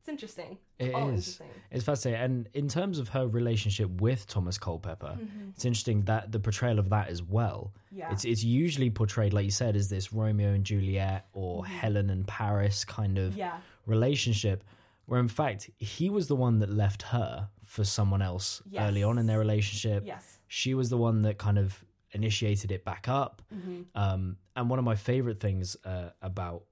It's 0.00 0.08
interesting. 0.12 0.56
It 0.78 0.94
All 0.94 1.08
is. 1.08 1.14
interesting. 1.26 1.48
It's 1.72 1.84
fascinating. 1.84 2.22
And 2.22 2.48
in 2.54 2.68
terms 2.68 3.00
of 3.00 3.08
her 3.08 3.26
relationship 3.26 3.90
with 4.00 4.28
Thomas 4.28 4.56
Culpepper, 4.56 5.18
Mhm. 5.20 5.50
it's 5.50 5.64
interesting 5.64 6.02
that 6.04 6.30
the 6.30 6.38
portrayal 6.38 6.78
of 6.78 6.90
that 6.90 7.08
as 7.08 7.24
well. 7.24 7.74
Yeah. 7.90 8.12
It's 8.12 8.24
it's 8.24 8.44
usually 8.44 8.88
portrayed, 8.88 9.32
like 9.32 9.44
you 9.46 9.50
said, 9.50 9.74
as 9.74 9.88
this 9.88 10.12
Romeo 10.12 10.52
and 10.52 10.64
Juliet 10.64 11.26
or 11.32 11.64
Mhm. 11.64 11.66
Helen 11.66 12.10
and 12.10 12.24
Paris 12.28 12.84
kind 12.84 13.18
of 13.18 13.36
yeah. 13.36 13.58
relationship, 13.84 14.62
where 15.06 15.18
in 15.18 15.26
fact 15.28 15.70
he 15.78 16.08
was 16.08 16.28
the 16.28 16.36
one 16.36 16.60
that 16.60 16.70
left 16.70 17.02
her 17.02 17.48
for 17.66 17.84
someone 17.84 18.22
else 18.22 18.62
Yes. 18.70 18.82
early 18.88 19.02
on 19.02 19.18
in 19.18 19.26
their 19.26 19.38
relationship. 19.38 20.04
Yes. 20.06 20.38
She 20.48 20.72
was 20.74 20.88
the 20.88 20.96
one 20.96 21.22
that 21.22 21.36
kind 21.38 21.58
of 21.58 21.84
initiated 22.12 22.70
it 22.72 22.84
back 22.84 23.08
up. 23.08 23.42
hmm 23.50 23.82
Um, 23.94 24.36
and 24.54 24.70
one 24.70 24.78
of 24.78 24.84
my 24.84 24.94
favorite 24.96 25.40
things 25.40 25.76
uh, 25.84 26.10
about 26.22 26.62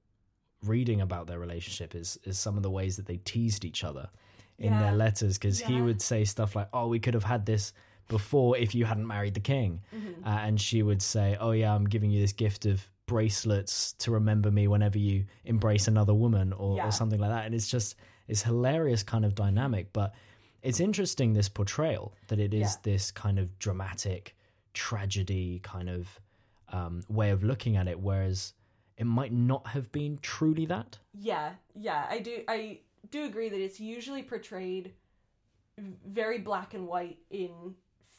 reading 0.62 1.00
about 1.00 1.26
their 1.26 1.38
relationship 1.38 1.94
is 1.94 2.18
is 2.24 2.38
some 2.38 2.56
of 2.56 2.62
the 2.62 2.70
ways 2.70 2.96
that 2.96 3.06
they 3.06 3.18
teased 3.18 3.64
each 3.64 3.84
other 3.84 4.08
in 4.58 4.72
Yeah. 4.72 4.78
their 4.78 4.92
letters 4.92 5.36
because 5.36 5.60
he 5.60 5.80
would 5.82 6.00
say 6.00 6.24
stuff 6.24 6.54
like, 6.56 6.68
"Oh, 6.72 6.86
we 6.88 6.98
could 7.00 7.14
have 7.14 7.24
had 7.24 7.44
this 7.44 7.72
before 8.08 8.56
if 8.56 8.74
you 8.74 8.84
hadn't 8.86 9.06
married 9.06 9.34
the 9.34 9.40
king," 9.54 9.82
hmm 9.90 10.24
uh, 10.24 10.28
and 10.46 10.60
she 10.60 10.82
would 10.82 11.02
say, 11.02 11.36
"Oh 11.40 11.50
yeah, 11.50 11.74
I'm 11.74 11.84
giving 11.88 12.10
you 12.10 12.20
this 12.20 12.32
gift 12.32 12.64
of 12.66 12.88
bracelets 13.06 13.92
to 13.94 14.10
remember 14.12 14.50
me 14.50 14.66
whenever 14.68 14.98
you 14.98 15.26
embrace 15.44 15.86
another 15.88 16.14
woman 16.14 16.52
or, 16.54 16.76
Yeah. 16.76 16.86
or 16.86 16.92
something 16.92 17.20
like 17.20 17.30
that." 17.30 17.44
And 17.46 17.54
it's 17.54 17.68
just 17.68 17.96
it's 18.28 18.42
hilarious 18.42 19.02
kind 19.02 19.24
of 19.24 19.34
dynamic, 19.34 19.92
but 19.92 20.14
it's 20.64 20.80
interesting 20.80 21.34
this 21.34 21.48
portrayal 21.48 22.14
that 22.28 22.40
it 22.40 22.52
is 22.54 22.60
Yeah. 22.72 22.76
this 22.82 23.10
kind 23.12 23.38
of 23.38 23.58
dramatic 23.58 24.34
tragedy 24.72 25.60
kind 25.62 25.88
of 25.88 26.20
um, 26.70 27.02
way 27.08 27.30
of 27.30 27.44
looking 27.44 27.76
at 27.76 27.86
it, 27.86 28.00
whereas 28.00 28.54
it 28.96 29.04
might 29.04 29.32
not 29.32 29.66
have 29.68 29.92
been 29.92 30.18
truly 30.22 30.66
that. 30.66 30.98
Yeah, 31.12 31.52
yeah, 31.74 32.06
I 32.10 32.18
do. 32.18 32.42
I 32.48 32.80
do 33.10 33.24
agree 33.24 33.48
that 33.48 33.60
it's 33.60 33.78
usually 33.78 34.22
portrayed 34.22 34.92
very 36.06 36.38
black 36.38 36.74
and 36.74 36.86
white 36.88 37.18
in 37.30 37.74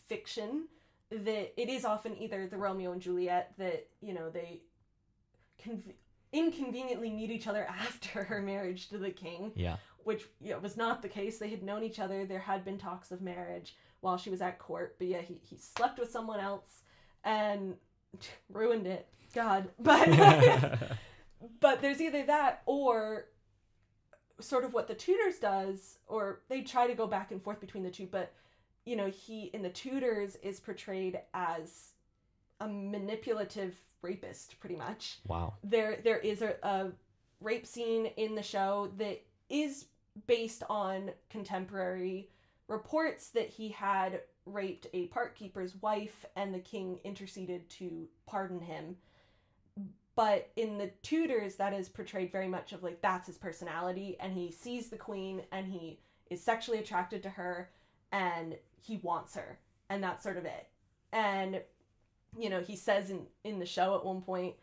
fiction. 0.07 0.67
That 1.11 1.59
it 1.59 1.69
is 1.69 1.85
often 1.85 2.15
either 2.17 2.47
the 2.47 2.57
Romeo 2.57 2.91
and 2.91 3.01
Juliet 3.01 3.53
that 3.57 3.87
you 4.01 4.13
know 4.13 4.29
they 4.29 4.61
conv- 5.63 5.93
inconveniently 6.33 7.09
meet 7.09 7.31
each 7.31 7.47
other 7.47 7.65
after 7.69 8.23
her 8.25 8.41
marriage 8.41 8.89
to 8.89 8.97
the 8.97 9.11
king, 9.11 9.51
Yeah, 9.55 9.77
which 10.05 10.25
you 10.39 10.51
know, 10.51 10.59
was 10.59 10.77
not 10.77 11.01
the 11.01 11.09
case. 11.09 11.39
They 11.39 11.49
had 11.49 11.63
known 11.63 11.83
each 11.83 11.99
other. 11.99 12.25
There 12.25 12.39
had 12.39 12.63
been 12.63 12.77
talks 12.77 13.11
of 13.11 13.21
marriage 13.21 13.75
while 14.01 14.17
she 14.17 14.29
was 14.29 14.39
at 14.39 14.59
court, 14.59 14.95
but 14.99 15.07
yeah, 15.07 15.21
he 15.21 15.39
he 15.41 15.57
slept 15.57 15.99
with 15.99 16.11
someone 16.11 16.39
else 16.39 16.83
and 17.23 17.75
ruined 18.49 18.87
it. 18.87 19.07
God, 19.33 19.69
but 19.79 20.07
but 21.59 21.81
there's 21.81 22.01
either 22.01 22.23
that 22.23 22.61
or 22.65 23.25
sort 24.39 24.63
of 24.63 24.73
what 24.73 24.87
the 24.87 24.93
Tudors 24.93 25.39
does 25.39 25.97
or 26.07 26.41
they 26.49 26.61
try 26.61 26.87
to 26.87 26.93
go 26.93 27.07
back 27.07 27.31
and 27.31 27.41
forth 27.41 27.61
between 27.61 27.83
the 27.83 27.89
two 27.89 28.05
but 28.05 28.33
you 28.83 28.93
know 28.93 29.07
he 29.07 29.45
in 29.53 29.61
the 29.61 29.69
Tudors 29.69 30.35
is 30.43 30.59
portrayed 30.59 31.21
as 31.33 31.93
a 32.59 32.67
manipulative 32.67 33.75
rapist 34.01 34.59
pretty 34.59 34.75
much 34.75 35.19
wow. 35.25 35.53
there 35.63 35.99
there 36.03 36.17
is 36.17 36.41
a, 36.41 36.55
a 36.63 36.91
rape 37.39 37.65
scene 37.65 38.07
in 38.17 38.35
the 38.35 38.43
show 38.43 38.91
that 38.97 39.21
is 39.49 39.85
based 40.27 40.63
on 40.69 41.11
contemporary 41.29 42.29
reports 42.67 43.29
that 43.29 43.49
he 43.49 43.69
had 43.69 44.21
raped 44.45 44.87
a 44.93 45.07
park 45.07 45.35
keeper's 45.35 45.75
wife 45.81 46.25
and 46.35 46.53
the 46.53 46.59
king 46.59 46.99
interceded 47.03 47.67
to 47.69 48.07
pardon 48.25 48.59
him. 48.59 48.95
But 50.15 50.49
in 50.55 50.77
the 50.77 50.91
Tudors 51.01 51.55
that 51.55 51.73
is 51.73 51.89
portrayed 51.89 52.31
very 52.31 52.47
much 52.47 52.71
of 52.71 52.83
like 52.83 53.01
that's 53.01 53.27
his 53.27 53.37
personality 53.37 54.15
and 54.19 54.33
he 54.33 54.51
sees 54.51 54.89
the 54.89 54.97
queen 54.97 55.41
and 55.51 55.67
he 55.67 55.99
is 56.29 56.41
sexually 56.41 56.79
attracted 56.79 57.21
to 57.23 57.29
her 57.29 57.69
and 58.11 58.55
he 58.81 58.97
wants 58.97 59.35
her 59.35 59.59
and 59.89 60.03
that's 60.03 60.23
sort 60.23 60.37
of 60.37 60.45
it. 60.45 60.67
And 61.11 61.61
you 62.37 62.49
know 62.49 62.61
he 62.61 62.75
says 62.75 63.09
in 63.09 63.25
in 63.43 63.59
the 63.59 63.65
show 63.65 63.95
at 63.95 64.05
one 64.05 64.21
point 64.21 64.55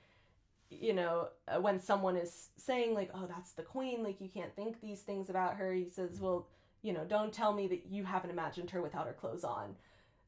you 0.81 0.93
know 0.93 1.29
uh, 1.49 1.61
when 1.61 1.79
someone 1.79 2.17
is 2.17 2.49
saying 2.57 2.95
like 2.95 3.11
oh 3.15 3.27
that's 3.27 3.53
the 3.53 3.63
queen 3.63 4.03
like 4.03 4.21
you 4.21 4.29
can't 4.29 4.55
think 4.55 4.81
these 4.81 5.01
things 5.01 5.31
about 5.31 5.55
her 5.55 5.73
he 5.73 5.89
says 5.89 6.21
well 6.21 6.47
you 6.83 6.93
know 6.93 7.05
don't 7.05 7.33
tell 7.33 7.53
me 7.53 7.67
that 7.69 7.87
you 7.89 8.05
haven't 8.05 8.31
imagined 8.31 8.71
her 8.71 8.83
without 8.83 9.07
her 9.07 9.13
clothes 9.13 9.45
on. 9.45 9.75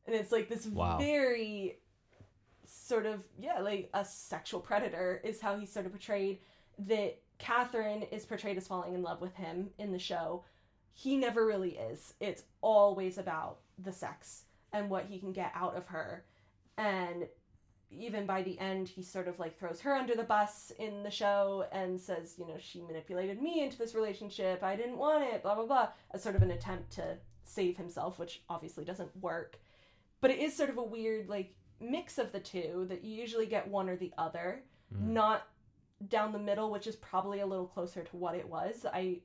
And 0.06 0.14
it's 0.14 0.30
like 0.32 0.48
this 0.48 0.66
Wow. 0.66 0.98
very 0.98 1.78
sort 2.66 3.06
of 3.06 3.22
yeah 3.38 3.60
like 3.60 3.90
a 3.94 4.04
sexual 4.04 4.60
predator 4.60 5.20
is 5.24 5.40
how 5.40 5.58
he's 5.58 5.72
sort 5.72 5.86
of 5.86 5.92
portrayed 5.92 6.38
that 6.78 7.18
catherine 7.38 8.02
is 8.10 8.24
portrayed 8.24 8.56
as 8.56 8.66
falling 8.66 8.94
in 8.94 9.02
love 9.02 9.20
with 9.20 9.34
him 9.34 9.70
in 9.78 9.92
the 9.92 9.98
show. 9.98 10.44
He 10.92 11.16
never 11.16 11.44
really 11.44 11.76
is. 11.76 12.14
It's 12.20 12.44
always 12.60 13.18
about 13.18 13.58
the 13.78 13.92
sex 13.92 14.44
and 14.72 14.88
what 14.88 15.06
he 15.06 15.18
can 15.18 15.32
get 15.32 15.52
out 15.54 15.76
of 15.76 15.86
her. 15.86 16.24
And 16.78 17.26
even 17.90 18.26
by 18.26 18.42
the 18.42 18.58
end 18.58 18.88
he 18.88 19.02
sort 19.02 19.28
of 19.28 19.38
like 19.38 19.58
throws 19.58 19.80
her 19.80 19.94
under 19.94 20.14
the 20.14 20.22
bus 20.24 20.72
in 20.78 21.02
the 21.02 21.10
show 21.10 21.64
and 21.72 22.00
says 22.00 22.34
you 22.38 22.46
know 22.46 22.56
she 22.58 22.80
manipulated 22.82 23.40
me 23.40 23.62
into 23.62 23.78
this 23.78 23.94
relationship. 23.94 24.62
I 24.62 24.76
didn't 24.76 24.98
want 24.98 25.24
it 25.24 25.42
blah 25.42 25.54
blah 25.54 25.66
blah 25.66 25.88
as 26.12 26.22
sort 26.22 26.36
of 26.36 26.42
an 26.42 26.50
attempt 26.50 26.92
to 26.92 27.16
save 27.44 27.76
himself 27.76 28.18
which 28.18 28.42
obviously 28.48 28.84
doesn't 28.84 29.16
work. 29.20 29.58
But 30.20 30.30
it 30.30 30.38
is 30.38 30.56
sort 30.56 30.70
of 30.70 30.78
a 30.78 30.82
weird 30.82 31.28
like 31.28 31.54
mix 31.80 32.18
of 32.18 32.32
the 32.32 32.40
two 32.40 32.86
that 32.88 33.04
you 33.04 33.14
usually 33.14 33.46
get 33.46 33.68
one 33.68 33.88
or 33.88 33.96
the 33.96 34.12
other 34.18 34.62
Mm. 34.94 35.08
not 35.12 35.46
down 36.08 36.32
the 36.32 36.38
middle 36.38 36.70
which 36.70 36.86
is 36.86 36.96
probably 36.96 37.40
a 37.40 37.46
little 37.46 37.66
closer 37.66 38.02
to 38.02 38.16
what 38.16 38.34
it 38.34 38.48
was. 38.48 38.84
I 38.92 39.20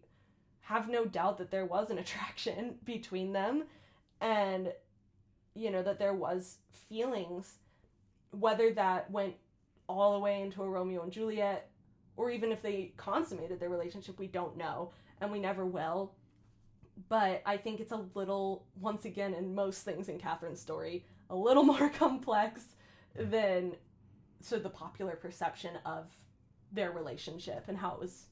have 0.61 0.87
no 0.87 1.03
doubt 1.05 1.37
that 1.39 1.51
there 1.51 1.65
was 1.65 1.89
an 1.89 1.97
attraction 2.03 2.75
between 2.85 3.33
them 3.33 3.63
and 4.21 4.71
you 5.55 5.71
know 5.71 5.83
that 5.83 5.99
there 5.99 6.13
was 6.13 6.57
feelings 6.71 7.55
whether 8.31 8.71
that 8.73 9.09
went 9.11 9.33
all 9.87 10.13
the 10.13 10.19
way 10.19 10.41
into 10.41 10.61
a 10.63 10.69
romeo 10.69 11.01
and 11.03 11.11
juliet 11.11 11.69
or 12.17 12.29
even 12.29 12.51
if 12.51 12.61
they 12.61 12.93
consummated 12.97 13.59
their 13.59 13.69
relationship 13.69 14.19
we 14.19 14.27
don't 14.27 14.55
know 14.57 14.91
and 15.21 15.31
we 15.31 15.39
never 15.39 15.65
will 15.65 16.13
but 17.07 17.41
i 17.45 17.57
think 17.57 17.79
it's 17.79 17.91
a 17.91 18.05
little 18.13 18.65
once 18.79 19.05
again 19.05 19.33
in 19.33 19.55
most 19.55 19.83
things 19.83 20.09
in 20.09 20.19
catherine's 20.19 20.59
story 20.59 21.05
a 21.29 21.35
little 21.35 21.63
more 21.73 21.89
complex 21.89 22.61
than 23.15 23.73
sort 24.41 24.57
of 24.57 24.63
the 24.63 24.69
popular 24.69 25.15
perception 25.15 25.71
of 25.85 26.05
their 26.71 26.91
relationship 26.91 27.65
and 27.67 27.77
how 27.77 27.93
it 27.93 27.99
was 27.99 28.27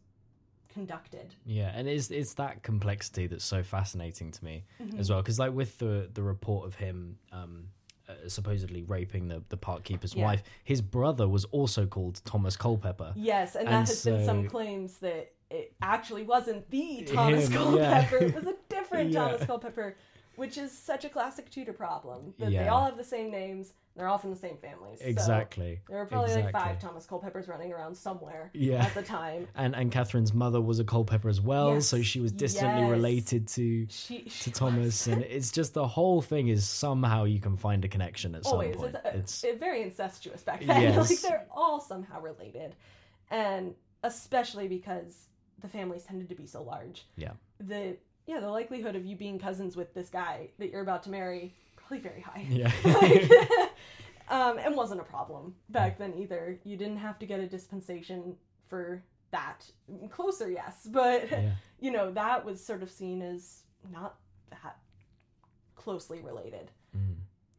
conducted 0.70 1.34
Yeah, 1.44 1.72
and 1.74 1.88
it's 1.88 2.12
it's 2.12 2.36
that 2.36 2.62
complexity 2.62 3.26
that's 3.26 3.44
so 3.46 3.64
fascinating 3.64 4.32
to 4.32 4.46
me 4.46 4.66
Mhm. 4.80 5.00
as 5.00 5.10
well. 5.10 5.22
Because 5.24 5.40
like 5.40 5.54
with 5.54 5.78
the 5.80 6.08
the 6.14 6.22
report 6.22 6.68
of 6.68 6.76
him 6.76 7.18
um, 7.32 7.70
supposedly 8.28 8.84
raping 8.84 9.28
the 9.28 9.44
the 9.50 9.58
park 9.58 9.84
keeper's 9.84 10.14
Yeah. 10.16 10.26
wife, 10.26 10.44
his 10.64 10.82
brother 10.82 11.28
was 11.28 11.46
also 11.46 11.86
called 11.86 12.22
Thomas 12.26 12.56
Culpepper. 12.58 13.14
Yes, 13.16 13.56
and, 13.56 13.68
And 13.68 13.74
that 13.86 13.88
has 13.90 14.04
been 14.04 14.26
some 14.26 14.48
claims 14.48 14.98
that 15.00 15.32
it 15.50 15.74
actually 15.82 16.24
wasn't 16.24 16.70
the 16.70 17.04
Thomas 17.06 17.48
Him, 17.48 17.54
Culpepper. 17.54 18.18
yeah. 18.18 18.28
It 18.28 18.36
was 18.36 18.48
a 18.48 18.56
different 18.70 19.12
Yeah. 19.12 19.20
Thomas 19.28 19.46
Culpepper, 19.46 19.96
which 20.38 20.58
is 20.58 20.72
such 20.72 21.04
a 21.04 21.10
classic 21.10 21.50
Tudor 21.52 21.74
problem. 21.74 22.34
That 22.40 22.52
they 22.52 22.68
all 22.70 22.86
have 22.86 22.96
the 22.96 23.04
same 23.04 23.30
names, 23.30 23.74
they're 23.96 24.08
all 24.08 24.20
from 24.20 24.30
the 24.30 24.36
same 24.36 24.58
families. 24.58 25.00
So 25.00 25.06
Exactly. 25.08 25.82
there 25.90 25.98
were 25.98 26.06
probably 26.06 26.36
like 26.36 26.52
five 26.52 26.80
Thomas 26.80 27.06
Culpeppers 27.08 27.48
running 27.48 27.74
around 27.74 27.96
somewhere 27.98 28.52
Yeah. 28.54 28.86
at 28.86 28.94
the 28.94 29.02
time. 29.02 29.48
And 29.56 29.76
and 29.76 29.92
Catherine's 29.92 30.34
mother 30.36 30.62
was 30.62 30.78
a 30.80 30.84
Culpepper 30.84 31.28
as 31.28 31.42
well, 31.42 31.74
Yes, 31.74 31.88
so 31.88 32.04
she 32.04 32.20
was 32.20 32.32
distantly 32.32 32.82
yes. 32.84 32.92
related 32.92 33.48
to 33.50 33.88
She, 33.90 34.22
to 34.44 34.52
Thomas, 34.52 35.08
was. 35.08 35.08
and 35.08 35.24
it's 35.38 35.52
just 35.52 35.74
the 35.74 35.88
whole 35.88 36.22
thing 36.22 36.48
is 36.50 36.68
somehow 36.68 37.24
you 37.24 37.40
can 37.40 37.58
find 37.58 37.84
a 37.84 37.88
connection 37.88 38.36
at 38.36 38.46
some 38.46 38.58
point. 38.60 38.76
it's, 38.76 39.06
It's 39.16 39.44
it's 39.44 39.60
very 39.60 39.82
incestuous 39.82 40.44
back 40.44 40.64
then. 40.64 40.82
Yes. 40.84 41.10
like 41.10 41.20
they're 41.22 41.48
all 41.52 41.80
somehow 41.82 42.22
related, 42.22 42.76
and 43.32 43.74
especially 44.04 44.68
because 44.68 45.28
the 45.60 45.68
families 45.68 46.04
tended 46.04 46.30
to 46.30 46.36
be 46.36 46.46
so 46.46 46.62
large. 46.62 47.08
Yeah. 47.18 47.32
The 47.60 47.98
yeah 48.28 48.40
the 48.40 48.50
likelihood 48.50 48.96
of 48.96 49.06
you 49.06 49.16
being 49.16 49.40
cousins 49.40 49.76
with 49.76 49.94
this 49.94 50.10
guy 50.10 50.50
that 50.60 50.70
you're 50.72 50.82
about 50.82 51.04
to 51.04 51.10
marry 51.10 51.54
probably 51.88 52.00
very 52.00 52.22
high. 52.22 52.46
yeah. 52.50 52.72
Like, 52.84 53.32
um, 54.30 54.58
and 54.60 54.76
wasn't 54.76 55.02
a 55.02 55.04
problem 55.04 55.56
back 55.70 55.98
then 55.98 56.14
either. 56.16 56.60
You 56.64 56.78
didn't 56.78 56.98
have 56.98 57.18
to 57.20 57.26
get 57.26 57.40
a 57.40 57.48
dispensation 57.48 58.36
for 58.68 59.04
that. 59.32 59.66
Closer, 60.10 60.50
yes, 60.52 60.88
but 60.92 61.32
yeah. 61.32 61.52
you 61.80 61.92
know 61.92 62.12
that 62.12 62.44
was 62.46 62.64
sort 62.64 62.84
of 62.84 62.92
seen 62.92 63.22
as 63.22 63.64
not 63.92 64.16
that 64.52 64.78
closely 65.76 66.20
related. 66.22 66.72
Mm. 66.96 67.16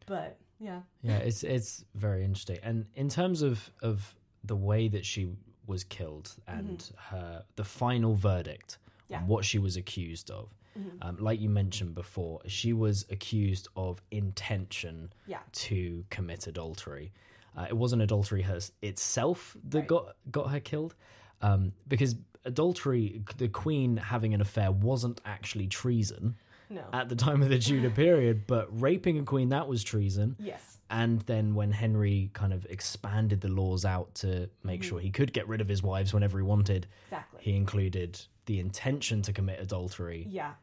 But 0.07 0.39
yeah. 0.61 0.81
Yeah, 1.03 1.19
it's 1.19 1.43
it's 1.43 1.85
very 1.95 2.25
interesting. 2.25 2.59
And 2.63 2.87
in 2.95 3.09
terms 3.09 3.43
of 3.43 3.71
of 3.83 4.15
the 4.45 4.57
way 4.57 4.89
that 4.89 5.05
she 5.05 5.29
was 5.67 5.85
killed 5.85 6.35
and 6.47 6.91
her 7.11 7.45
the 7.57 7.65
final 7.65 8.15
verdict 8.15 8.79
Mm-hmm. 9.11 9.23
Yeah. 9.23 9.27
what 9.27 9.45
she 9.45 9.59
was 9.59 9.77
accused 9.77 10.31
of, 10.31 10.51
Mhm. 10.77 10.99
Um, 11.03 11.17
like 11.19 11.41
you 11.41 11.49
mentioned 11.49 11.95
before, 11.95 12.41
she 12.47 12.73
was 12.73 13.05
accused 13.11 13.69
of 13.77 14.03
intention 14.11 15.13
Yeah. 15.27 15.41
to 15.53 16.05
commit 16.11 16.47
adultery. 16.47 17.13
Uh, 17.57 17.67
it 17.69 17.77
wasn't 17.77 18.03
adultery 18.03 18.43
her, 18.43 18.61
itself 18.83 19.57
that 19.65 19.79
Right. 19.79 19.89
got 19.89 20.17
got 20.31 20.51
her 20.51 20.61
killed, 20.61 20.95
um, 21.43 21.73
because 21.87 22.17
adultery, 22.45 23.23
the 23.37 23.49
queen 23.49 23.97
having 23.97 24.35
an 24.35 24.41
affair, 24.41 24.71
wasn't 24.71 25.21
actually 25.25 25.67
treason 25.67 26.37
No. 26.71 26.85
at 26.93 27.09
the 27.09 27.17
time 27.17 27.43
of 27.43 27.49
the 27.49 27.59
Tudor 27.59 27.91
period. 27.91 28.47
But 28.47 28.81
raping 28.81 29.19
a 29.19 29.25
queen 29.25 29.49
that 29.51 29.69
was 29.69 29.83
treason. 29.83 30.37
yes. 30.39 30.78
And 30.91 31.21
then 31.23 31.55
when 31.55 31.73
Henry 31.73 32.31
kind 32.33 32.53
of 32.53 32.65
expanded 32.67 33.41
the 33.43 33.49
laws 33.49 33.85
out 33.85 34.15
to 34.17 34.49
make 34.63 34.81
Mhm. 34.81 34.85
sure 34.85 35.01
he 35.01 35.11
could 35.11 35.33
get 35.33 35.47
rid 35.47 35.61
of 35.61 35.69
his 35.69 35.83
wives 35.83 36.15
whenever 36.15 36.39
he 36.39 36.45
wanted, 36.45 36.87
Exactly. 37.09 37.43
he 37.43 37.57
included 37.57 38.21
the 38.47 38.59
intention 38.59 39.21
to 39.23 39.33
commit 39.33 39.61
adultery 39.61 40.25
yeah. 40.29 40.55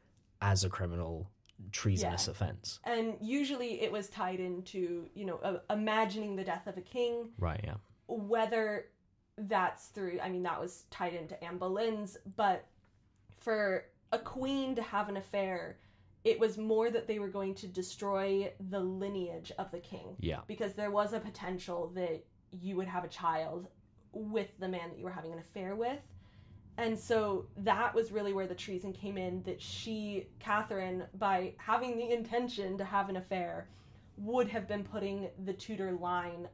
as 0.41 0.63
a 0.63 0.70
criminal 0.70 1.29
treasonous 1.72 2.25
Yeah. 2.27 2.32
offense. 2.32 2.79
And 2.84 3.17
usually 3.22 3.82
it 3.82 3.91
was 3.91 4.10
tied 4.10 4.39
into, 4.39 5.10
you 5.13 5.25
know, 5.25 5.38
uh, 5.38 5.60
imagining 5.70 6.36
the 6.36 6.44
death 6.44 6.65
of 6.67 6.75
a 6.77 6.82
king, 6.82 7.32
Right, 7.38 7.62
yeah. 7.63 7.75
whether 8.08 8.89
that's 9.38 9.88
through, 9.89 10.20
I 10.22 10.29
mean, 10.29 10.44
that 10.44 10.60
was 10.60 10.86
tied 10.89 11.13
into 11.13 11.41
Anne 11.44 11.58
Boleyn's, 11.60 12.17
but 12.36 12.65
for 13.38 13.86
a 14.12 14.20
queen 14.20 14.75
to 14.75 14.82
have 14.82 15.08
an 15.10 15.17
affair, 15.17 15.77
it 16.25 16.39
was 16.39 16.58
more 16.58 16.89
that 16.91 17.08
they 17.08 17.20
were 17.20 17.29
going 17.29 17.55
to 17.55 17.67
destroy 17.67 18.51
the 18.70 18.79
lineage 18.79 19.51
of 19.58 19.72
the 19.72 19.79
king. 19.79 20.15
Yeah. 20.20 20.39
Because 20.48 20.74
there 20.74 20.91
was 20.91 21.13
a 21.13 21.20
potential 21.20 21.91
that 21.96 22.25
you 22.51 22.75
would 22.75 22.88
have 22.88 23.03
a 23.05 23.08
child 23.08 23.67
with 24.12 24.50
the 24.60 24.67
man 24.67 24.89
that 24.89 24.98
you 24.98 25.05
were 25.05 25.12
having 25.12 25.32
an 25.32 25.39
affair 25.39 25.75
with. 25.75 26.00
And 26.77 26.98
so 27.00 27.46
that 27.58 27.94
was 27.96 28.12
really 28.12 28.34
where 28.34 28.48
the 28.48 28.55
treason 28.55 28.91
came 28.91 29.17
in 29.17 29.44
that 29.44 29.62
she, 29.62 30.27
Catherine, 30.39 31.03
by 31.20 31.53
having 31.58 31.96
the 31.98 32.10
intention 32.12 32.77
to 32.79 32.84
have 32.84 33.08
an 33.08 33.15
affair, 33.17 33.70
would 34.17 34.50
have 34.50 34.67
been 34.67 34.84
putting 34.84 35.29
the 35.46 35.53
Tudor 35.53 35.91
line 35.94 36.48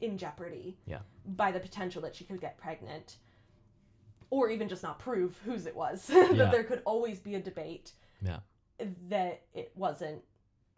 in 0.00 0.18
jeopardy 0.18 0.76
Yeah. 0.86 0.98
by 1.36 1.52
the 1.52 1.60
potential 1.60 2.02
that 2.02 2.14
she 2.16 2.24
could 2.24 2.40
get 2.40 2.58
pregnant 2.58 3.16
or 4.30 4.48
even 4.50 4.68
just 4.68 4.82
not 4.82 4.98
prove 4.98 5.36
whose 5.44 5.66
it 5.66 5.76
was 5.76 6.08
Yeah. 6.12 6.32
that 6.32 6.50
there 6.50 6.64
could 6.64 6.82
always 6.84 7.18
be 7.20 7.34
a 7.34 7.40
debate 7.40 7.92
Yeah. 8.24 8.38
That 9.08 9.42
it 9.54 9.72
wasn't 9.74 10.22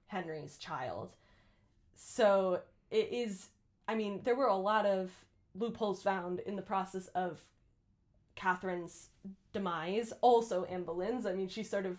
henry's 0.06 0.58
child. 0.58 1.12
So 1.94 2.60
it 2.90 3.08
is 3.10 3.48
i 3.88 3.94
mean 3.94 4.20
there 4.24 4.36
were 4.36 4.46
a 4.46 4.56
lot 4.56 4.86
of 4.86 5.10
loopholes 5.54 6.02
found 6.02 6.40
in 6.40 6.56
the 6.56 6.62
process 6.62 7.08
of 7.08 7.40
catherine's 8.34 9.08
demise 9.52 10.12
also 10.20 10.64
anne 10.64 10.84
boleyn's. 10.84 11.26
I 11.26 11.32
mean 11.34 11.48
she 11.48 11.62
sort 11.62 11.86
of 11.86 11.98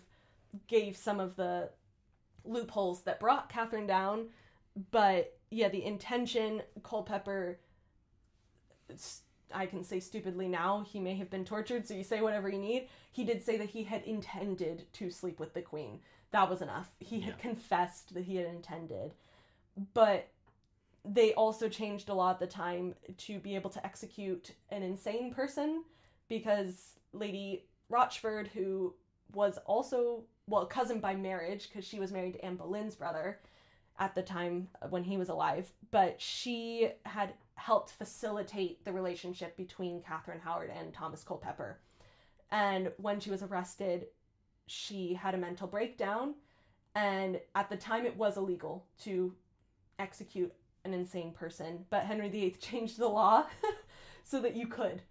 gave 0.68 0.96
some 0.96 1.20
of 1.20 1.36
the 1.36 1.70
loopholes 2.44 3.02
that 3.02 3.20
brought 3.20 3.48
catherine 3.48 3.86
down 3.86 4.26
but 4.90 5.36
yeah 5.50 5.68
the 5.68 5.84
intention 5.84 6.62
culpepper 6.82 7.58
I 9.52 9.66
can 9.66 9.84
say 9.84 10.00
stupidly 10.00 10.48
now, 10.48 10.84
he 10.86 11.00
may 11.00 11.14
have 11.16 11.30
been 11.30 11.44
tortured, 11.44 11.86
so 11.86 11.94
you 11.94 12.04
say 12.04 12.20
whatever 12.20 12.48
you 12.48 12.58
need. 12.58 12.88
He 13.12 13.24
did 13.24 13.42
say 13.42 13.56
that 13.58 13.70
he 13.70 13.84
had 13.84 14.02
intended 14.02 14.84
to 14.94 15.10
sleep 15.10 15.38
with 15.38 15.54
the 15.54 15.62
queen. 15.62 16.00
That 16.30 16.50
was 16.50 16.62
enough. 16.62 16.90
He 16.98 17.20
had 17.20 17.34
Yeah. 17.34 17.40
confessed 17.40 18.14
that 18.14 18.24
he 18.24 18.36
had 18.36 18.46
intended. 18.46 19.14
But 19.92 20.28
they 21.04 21.34
also 21.34 21.68
changed 21.68 22.08
a 22.08 22.14
lot 22.14 22.34
at 22.34 22.40
the 22.40 22.46
time 22.46 22.94
to 23.18 23.38
be 23.38 23.54
able 23.54 23.70
to 23.70 23.84
execute 23.84 24.52
an 24.70 24.82
insane 24.82 25.32
person 25.32 25.84
because 26.28 26.96
Lady 27.12 27.66
Rochford, 27.88 28.48
who 28.48 28.94
was 29.32 29.58
also, 29.66 30.24
well, 30.48 30.64
cousin 30.66 31.00
by 31.00 31.14
marriage, 31.14 31.68
because 31.68 31.84
she 31.84 32.00
was 32.00 32.12
married 32.12 32.34
to 32.34 32.44
Anne 32.44 32.56
Boleyn's 32.56 32.96
brother 32.96 33.40
at 33.98 34.14
the 34.14 34.22
time 34.22 34.68
when 34.90 35.04
he 35.04 35.16
was 35.16 35.28
alive, 35.28 35.70
but 35.90 36.20
she 36.20 36.90
had 37.04 37.34
helped 37.56 37.90
facilitate 37.92 38.84
the 38.84 38.92
relationship 38.92 39.56
between 39.56 40.02
Catherine 40.02 40.40
Howard 40.40 40.70
and 40.70 40.92
Thomas 40.92 41.22
Culpepper. 41.22 41.78
And 42.50 42.92
when 42.98 43.20
she 43.20 43.30
was 43.30 43.42
arrested, 43.42 44.06
she 44.66 45.14
had 45.14 45.34
a 45.34 45.38
mental 45.38 45.66
breakdown. 45.66 46.34
And 46.94 47.40
at 47.54 47.68
the 47.70 47.76
time, 47.76 48.06
it 48.06 48.16
was 48.16 48.36
illegal 48.36 48.86
to 49.02 49.34
execute 49.98 50.52
an 50.84 50.94
insane 50.94 51.32
person, 51.32 51.84
but 51.90 52.02
Henry 52.02 52.28
VIII 52.28 52.50
changed 52.60 52.98
the 52.98 53.08
law 53.08 53.46
so 54.24 54.40
that 54.40 54.56
you 54.56 54.66
could. 54.66 55.02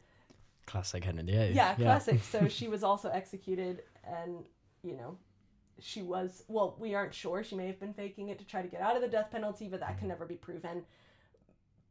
Classic 0.66 1.04
Henry 1.04 1.24
VIII. 1.24 1.54
Yeah, 1.54 1.76
classic. 1.76 2.22
so 2.24 2.48
she 2.48 2.68
was 2.68 2.84
also 2.84 3.10
executed, 3.10 3.84
and 4.06 4.46
you 4.82 4.96
know, 4.96 5.18
she 5.80 6.02
was. 6.02 6.44
Well, 6.48 6.78
we 6.80 6.96
aren't 6.96 7.14
sure. 7.14 7.44
She 7.44 7.56
may 7.56 7.68
have 7.68 7.80
been 7.80 7.94
faking 7.94 8.30
it 8.30 8.40
to 8.40 8.46
try 8.46 8.62
to 8.62 8.68
get 8.68 8.82
out 8.82 8.96
of 8.96 9.02
the 9.02 9.08
death 9.08 9.30
penalty, 9.32 9.68
but 9.68 9.82
that 9.82 9.98
can 9.98 10.08
never 10.08 10.26
be 10.26 10.36
proven. 10.36 10.84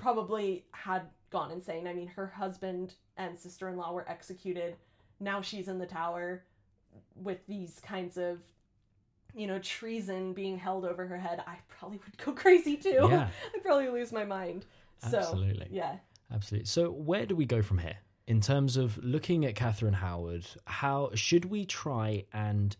Probably 0.03 0.65
had 0.73 1.03
gone 1.31 1.53
insane. 1.53 1.87
I 1.87 1.95
mean, 1.95 2.09
her 2.09 2.27
husband 2.27 2.95
and 3.17 3.39
sister 3.39 3.69
in 3.69 3.77
law 3.77 3.93
were 3.93 4.09
executed. 4.09 4.77
Now 5.21 5.41
she's 5.41 5.69
in 5.69 5.79
the 5.79 5.87
tower 5.87 6.45
with 7.15 7.39
these 7.47 7.81
kinds 7.85 8.17
of, 8.17 8.39
you 9.35 9.47
know, 9.47 9.61
treason 9.61 10.33
being 10.33 10.59
held 10.59 10.85
over 10.85 11.07
her 11.07 11.17
head. 11.17 11.43
I 11.47 11.57
probably 11.69 12.01
would 12.05 12.19
go 12.19 12.33
crazy 12.43 12.77
too. 12.77 13.09
Yeah, 13.11 13.29
I'd 13.55 13.63
probably 13.63 13.89
lose 13.89 14.11
my 14.13 14.25
mind. 14.25 14.67
So, 15.09 15.19
absolutely. 15.19 15.69
yeah. 15.71 15.97
Absolutely. 16.33 16.67
So, 16.67 16.91
where 16.91 17.27
do 17.27 17.37
we 17.37 17.45
go 17.45 17.63
from 17.63 17.79
here 17.79 17.99
in 18.27 18.41
terms 18.41 18.77
of 18.77 18.99
looking 19.05 19.45
at 19.45 19.55
Catherine 19.55 19.95
Howard? 19.95 20.47
How 20.65 21.11
should 21.15 21.45
we 21.45 21.65
try 21.65 22.25
and 22.33 22.77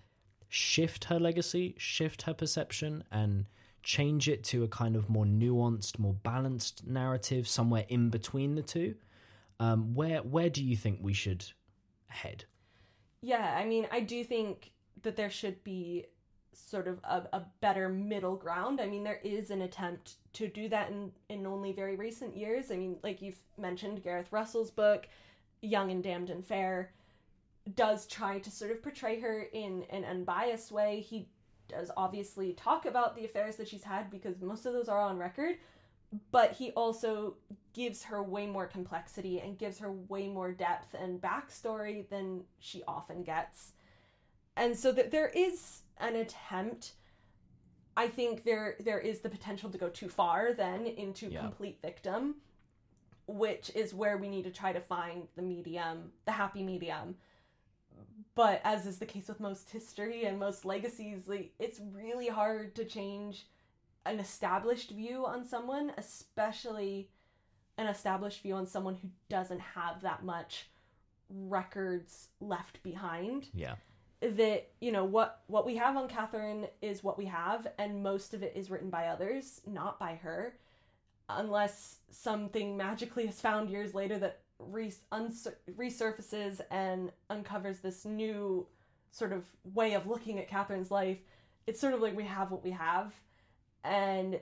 shift 0.49 1.05
her 1.05 1.21
legacy, 1.21 1.75
shift 1.79 2.23
her 2.23 2.35
perception, 2.35 3.05
and 3.13 3.47
change 3.83 4.29
it 4.29 4.45
to 4.45 4.65
a 4.65 4.69
kind 4.69 4.97
of 4.97 5.09
more 5.09 5.25
nuanced, 5.25 5.99
more 5.99 6.15
balanced 6.15 6.87
narrative, 6.87 7.49
somewhere 7.49 7.85
in 7.89 8.11
between 8.11 8.55
the 8.55 8.63
two? 8.63 8.95
Um, 9.61 9.95
where 9.95 10.19
where 10.19 10.51
do 10.51 10.63
you 10.65 10.77
think 10.77 10.99
we 11.01 11.13
should 11.13 11.45
head? 12.09 12.45
Yeah, 13.21 13.57
I 13.57 13.65
mean, 13.65 13.87
I 13.93 14.01
do 14.01 14.25
think 14.25 14.73
that 15.03 15.17
there 15.17 15.31
should 15.31 15.63
be 15.63 16.07
sort 16.53 16.87
of 16.87 16.99
a, 17.05 17.23
a 17.33 17.43
better 17.61 17.89
middle 17.89 18.37
ground. 18.37 18.81
I 18.81 18.87
mean, 18.87 19.05
there 19.05 19.21
is 19.23 19.51
an 19.51 19.63
attempt 19.63 20.15
to 20.35 20.49
do 20.49 20.69
that 20.69 20.91
in, 20.91 21.13
in 21.29 21.47
only 21.47 21.73
very 21.73 21.97
recent 21.97 22.37
years. 22.37 22.71
I 22.71 22.77
mean, 22.77 22.99
like 23.03 23.23
you've 23.23 23.41
mentioned, 23.57 24.03
Gareth 24.03 24.33
Russell's 24.33 24.71
book, 24.71 25.09
Young 25.61 25.91
and 25.91 26.03
Damned 26.03 26.31
and 26.31 26.45
Fair, 26.45 26.93
does 27.75 28.07
try 28.07 28.39
to 28.41 28.51
sort 28.51 28.71
of 28.71 28.83
portray 28.83 29.21
her 29.21 29.47
in 29.53 29.85
an 29.91 30.05
unbiased 30.05 30.73
way. 30.73 31.01
He 31.01 31.29
does 31.73 31.91
obviously 31.97 32.53
talk 32.53 32.87
about 32.87 33.17
the 33.17 33.25
affairs 33.25 33.57
that 33.57 33.67
she's 33.69 33.83
had 33.83 34.11
because 34.11 34.41
most 34.41 34.65
of 34.67 34.73
those 34.73 34.89
are 34.89 35.01
on 35.01 35.19
record, 35.19 35.57
but 36.31 36.53
he 36.53 36.71
also 36.73 37.35
gives 37.73 38.05
her 38.05 38.23
way 38.23 38.47
more 38.47 38.67
complexity 38.67 39.41
and 39.41 39.59
gives 39.59 39.79
her 39.79 39.91
way 39.93 40.29
more 40.29 40.53
depth 40.53 40.95
and 40.95 41.21
backstory 41.21 42.09
than 42.11 42.45
she 42.61 42.83
often 42.87 43.23
gets. 43.23 43.73
And 44.57 44.77
so 44.77 44.93
that 44.93 45.11
there 45.11 45.29
is 45.29 45.81
an 45.99 46.17
attempt. 46.17 46.93
I 47.97 48.09
think 48.09 48.45
there 48.45 48.77
there 48.81 48.99
is 49.01 49.21
the 49.21 49.29
potential 49.31 49.71
to 49.71 49.79
go 49.79 49.89
too 49.89 50.09
far 50.09 50.53
then 50.53 50.87
into 50.87 51.29
Yeah. 51.29 51.41
complete 51.41 51.81
victim, 51.81 52.37
which 53.27 53.71
is 53.75 53.95
where 53.95 54.19
we 54.19 54.29
need 54.29 54.45
to 54.45 54.51
try 54.51 54.73
to 54.73 54.81
find 54.81 55.29
the 55.37 55.43
medium, 55.43 56.13
the 56.27 56.33
happy 56.33 56.63
medium. 56.63 57.17
But 58.35 58.61
as 58.65 58.87
is 58.87 58.99
the 58.99 59.07
case 59.07 59.29
with 59.29 59.41
most 59.41 59.71
history 59.71 60.25
and 60.25 60.39
most 60.39 60.65
legacies, 60.65 61.29
like 61.29 61.53
it's 61.59 61.81
really 61.93 62.29
hard 62.29 62.75
to 62.77 62.85
change 62.85 63.47
an 64.07 64.19
established 64.19 64.91
view 64.91 65.27
on 65.27 65.45
someone, 65.45 65.93
especially 65.99 67.11
an 67.79 67.87
established 67.87 68.43
view 68.43 68.55
on 68.55 68.67
someone 68.67 68.95
who 68.95 69.09
doesn't 69.29 69.61
have 69.61 70.01
that 70.03 70.25
much 70.25 70.71
records 71.29 72.29
left 72.41 72.83
behind. 72.83 73.49
Yeah, 73.55 73.75
that 74.21 74.71
you 74.81 74.93
know 74.93 75.05
what 75.05 75.43
what 75.47 75.67
we 75.67 75.77
have 75.77 75.97
on 75.97 76.09
Catherine 76.09 76.67
is 76.81 77.05
what 77.05 77.19
we 77.19 77.27
have, 77.27 77.67
and 77.79 78.03
most 78.03 78.35
of 78.35 78.43
it 78.43 78.53
is 78.57 78.71
written 78.71 78.89
by 78.89 79.09
others, 79.09 79.61
not 79.67 79.99
by 79.99 80.15
her, 80.15 80.55
unless 81.29 81.97
something 82.11 82.77
magically 82.77 83.29
is 83.29 83.41
found 83.41 83.69
years 83.69 83.95
later 83.95 84.19
that 84.19 84.41
res- 84.71 85.01
unsur- 85.11 85.59
resurfaces 85.77 86.61
and 86.71 87.13
uncovers 87.31 87.81
this 87.81 88.05
new 88.05 88.67
sort 89.11 89.33
of 89.33 89.45
way 89.75 89.95
of 89.95 90.07
looking 90.07 90.39
at 90.39 90.49
Catherine's 90.49 90.91
life. 90.91 91.19
It's 91.67 91.81
sort 91.81 91.95
of 91.95 92.01
like 92.01 92.17
we 92.17 92.25
have 92.25 92.51
what 92.51 92.65
we 92.65 92.71
have, 92.73 93.13
and 93.85 94.41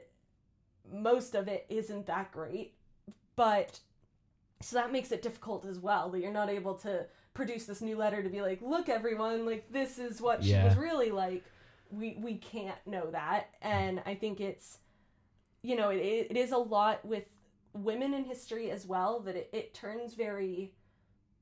most 0.92 1.34
of 1.34 1.48
it 1.48 1.66
isn't 1.68 2.06
that 2.06 2.32
great, 2.32 2.74
but 3.36 3.78
so 4.62 4.76
that 4.76 4.92
makes 4.92 5.12
it 5.12 5.22
difficult 5.22 5.64
as 5.64 5.78
well 5.78 6.10
that 6.10 6.20
you're 6.20 6.30
not 6.32 6.50
able 6.50 6.74
to 6.74 7.06
produce 7.34 7.64
this 7.64 7.80
new 7.80 7.96
letter 7.96 8.22
to 8.22 8.28
be 8.28 8.42
like, 8.42 8.60
look, 8.62 8.88
everyone, 8.88 9.46
like 9.46 9.70
this 9.72 9.98
is 9.98 10.20
what 10.20 10.42
she 10.42 10.50
was 10.64 10.76
really 10.76 11.10
like. 11.10 11.44
We 11.90 12.16
we 12.20 12.36
can't 12.36 12.78
know 12.86 13.10
that, 13.10 13.48
and 13.62 14.00
I 14.06 14.14
think 14.14 14.40
it's, 14.40 14.78
you 15.62 15.76
know, 15.76 15.90
it 15.90 16.28
it 16.30 16.36
is 16.36 16.52
a 16.52 16.58
lot 16.58 17.04
with 17.04 17.24
women 17.72 18.14
in 18.14 18.24
history 18.24 18.70
as 18.70 18.86
well 18.86 19.20
that 19.20 19.36
it, 19.36 19.50
it 19.52 19.74
turns 19.74 20.14
very 20.14 20.74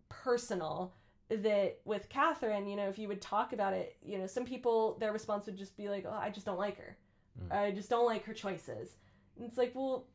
personal 0.08 0.94
that 1.28 1.80
with 1.84 2.08
Catherine, 2.08 2.66
you 2.66 2.76
know, 2.76 2.88
if 2.88 2.98
you 2.98 3.08
would 3.08 3.20
talk 3.20 3.52
about 3.52 3.74
it, 3.74 3.96
you 4.02 4.18
know, 4.18 4.26
some 4.26 4.44
people 4.44 4.96
their 4.98 5.12
response 5.12 5.46
would 5.46 5.58
just 5.58 5.76
be 5.76 5.88
like, 5.88 6.04
"Oh, 6.06 6.18
I 6.18 6.30
just 6.30 6.46
don't 6.46 6.58
like 6.58 6.78
her. 6.78 6.96
Mm. 7.40 7.54
I 7.54 7.70
just 7.70 7.90
don't 7.90 8.06
like 8.06 8.24
her 8.24 8.32
choices." 8.32 8.96
And 9.36 9.46
it's 9.46 9.58
like, 9.58 9.72
well, 9.74 10.06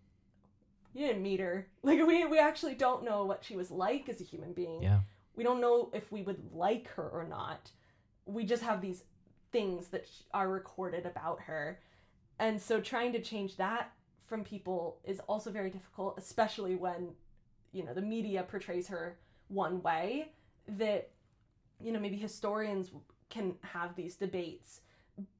you 0.93 1.07
didn't 1.07 1.23
meet 1.23 1.39
her. 1.39 1.67
Like 1.83 1.99
we 2.05 2.25
we 2.25 2.39
actually 2.39 2.75
don't 2.75 3.03
know 3.03 3.25
what 3.25 3.43
she 3.43 3.55
was 3.55 3.69
like 3.69 4.09
as 4.09 4.21
a 4.21 4.23
human 4.23 4.53
being. 4.53 4.81
Yeah. 4.81 5.01
We 5.35 5.43
don't 5.43 5.61
know 5.61 5.89
if 5.93 6.11
we 6.11 6.21
would 6.21 6.41
like 6.53 6.87
her 6.89 7.09
or 7.09 7.25
not. 7.27 7.71
We 8.25 8.45
just 8.45 8.63
have 8.63 8.81
these 8.81 9.03
things 9.51 9.87
that 9.89 10.07
are 10.33 10.49
recorded 10.49 11.05
about 11.05 11.41
her. 11.41 11.79
And 12.39 12.61
so 12.61 12.79
trying 12.79 13.13
to 13.13 13.21
change 13.21 13.57
that 13.57 13.91
from 14.25 14.43
people 14.43 14.99
is 15.03 15.19
also 15.21 15.51
very 15.51 15.69
difficult, 15.69 16.15
especially 16.17 16.75
when, 16.75 17.09
you 17.71 17.83
know, 17.83 17.93
the 17.93 18.01
media 18.01 18.43
portrays 18.43 18.87
her 18.87 19.17
one 19.47 19.81
way 19.81 20.31
that, 20.67 21.09
you 21.79 21.91
know, 21.91 21.99
maybe 21.99 22.17
historians 22.17 22.91
can 23.29 23.55
have 23.61 23.95
these 23.95 24.15
debates, 24.15 24.81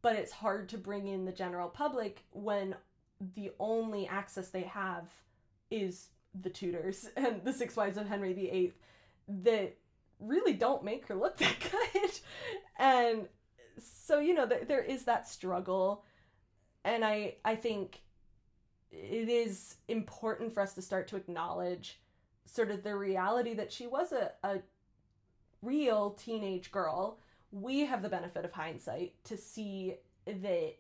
but 0.02 0.15
it's 0.15 0.32
hard 0.32 0.69
to 0.69 0.78
bring 0.78 1.08
in 1.08 1.26
the 1.26 1.32
general 1.32 1.69
public 1.69 2.24
when 2.32 2.76
the 3.36 3.52
only 3.60 4.08
access 4.08 4.50
they 4.50 4.63
have 4.63 5.08
is 5.72 6.10
the 6.41 6.50
Tudors 6.50 7.10
and 7.17 7.43
the 7.43 7.54
Six 7.54 7.76
Wives 7.76 7.98
of 7.98 8.08
Henry 8.08 8.34
VIII 8.34 8.74
that 9.28 9.78
really 10.19 10.54
don't 10.54 10.84
make 10.84 11.08
her 11.08 11.15
look 11.15 11.38
that 11.39 11.56
good. 11.72 12.12
and 12.78 13.28
so, 13.80 14.19
you 14.19 14.34
know, 14.34 14.48
th- 14.48 14.67
there 14.67 14.84
is 14.84 15.06
that 15.06 15.28
struggle. 15.28 16.04
And 16.84 17.04
I, 17.06 17.36
I 17.46 17.56
think 17.56 18.02
it 18.93 19.29
is 19.29 19.75
important 19.88 20.53
for 20.53 20.62
us 20.62 20.73
to 20.75 20.82
start 20.82 21.08
to 21.10 21.15
acknowledge 21.15 21.99
sort 22.45 22.71
of 22.71 22.84
the 22.84 22.95
reality 22.95 23.53
that 23.56 23.71
she 23.71 23.88
was 23.88 24.12
a, 24.12 24.32
a 24.43 24.60
real 25.62 26.12
teenage 26.12 26.71
girl. 26.71 27.19
We 27.51 27.82
have 27.82 28.01
the 28.01 28.10
benefit 28.10 28.45
of 28.45 28.51
hindsight 28.51 29.13
to 29.25 29.38
see 29.38 29.95
that, 30.25 30.75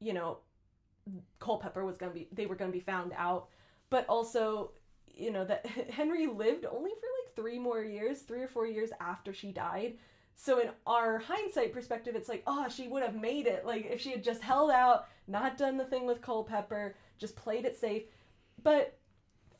you 0.00 0.12
know, 0.12 0.38
Culpeper 1.38 1.84
was 1.84 1.96
going 1.96 2.12
to 2.12 2.18
be, 2.18 2.28
they 2.32 2.46
were 2.46 2.54
going 2.54 2.70
to 2.70 2.76
be 2.76 2.84
found 2.84 3.12
out, 3.16 3.48
but 3.90 4.06
also, 4.08 4.72
you 5.06 5.30
know, 5.30 5.44
that 5.44 5.66
Henry 5.66 6.26
lived 6.26 6.64
only 6.64 6.90
for 6.90 7.06
like 7.22 7.36
three 7.36 7.58
more 7.58 7.82
years, 7.82 8.20
three 8.22 8.42
or 8.42 8.48
four 8.48 8.66
years 8.66 8.90
after 9.00 9.32
she 9.32 9.52
died. 9.52 9.94
So 10.34 10.60
in 10.60 10.70
our 10.86 11.18
hindsight 11.18 11.72
perspective, 11.72 12.16
it's 12.16 12.28
like, 12.28 12.42
oh, 12.46 12.68
she 12.68 12.88
would 12.88 13.02
have 13.02 13.20
made 13.20 13.46
it. 13.46 13.64
Like 13.64 13.86
if 13.86 14.00
she 14.00 14.10
had 14.10 14.24
just 14.24 14.42
held 14.42 14.70
out, 14.70 15.06
not 15.28 15.56
done 15.56 15.76
the 15.76 15.84
thing 15.84 16.06
with 16.06 16.22
Culpeper, 16.22 16.94
just 17.18 17.36
played 17.36 17.64
it 17.64 17.78
safe. 17.78 18.02
But 18.62 18.98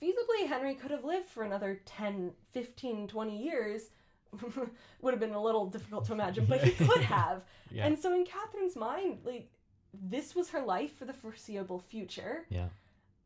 feasibly, 0.02 0.46
Henry 0.46 0.74
could 0.74 0.90
have 0.90 1.04
lived 1.04 1.28
for 1.28 1.44
another 1.44 1.80
10, 1.85 2.32
15, 2.52 3.08
20 3.08 3.42
years. 3.42 3.90
would 5.02 5.12
have 5.12 5.20
been 5.20 5.35
a 5.35 5.42
little 5.42 5.66
difficult 5.66 6.06
to 6.06 6.12
imagine, 6.12 6.46
but 6.46 6.62
he 6.62 6.70
could 6.87 7.02
have. 7.02 7.42
Yeah. 7.70 7.87
And 7.87 7.98
so 7.98 8.14
in 8.14 8.24
Catherine's 8.24 8.76
mind, 8.76 9.18
like 9.24 9.50
this 9.92 10.35
was 10.35 10.50
her 10.50 10.62
life 10.62 10.96
for 10.96 11.04
the 11.04 11.12
foreseeable 11.12 11.78
future 11.78 12.46
yeah. 12.48 12.68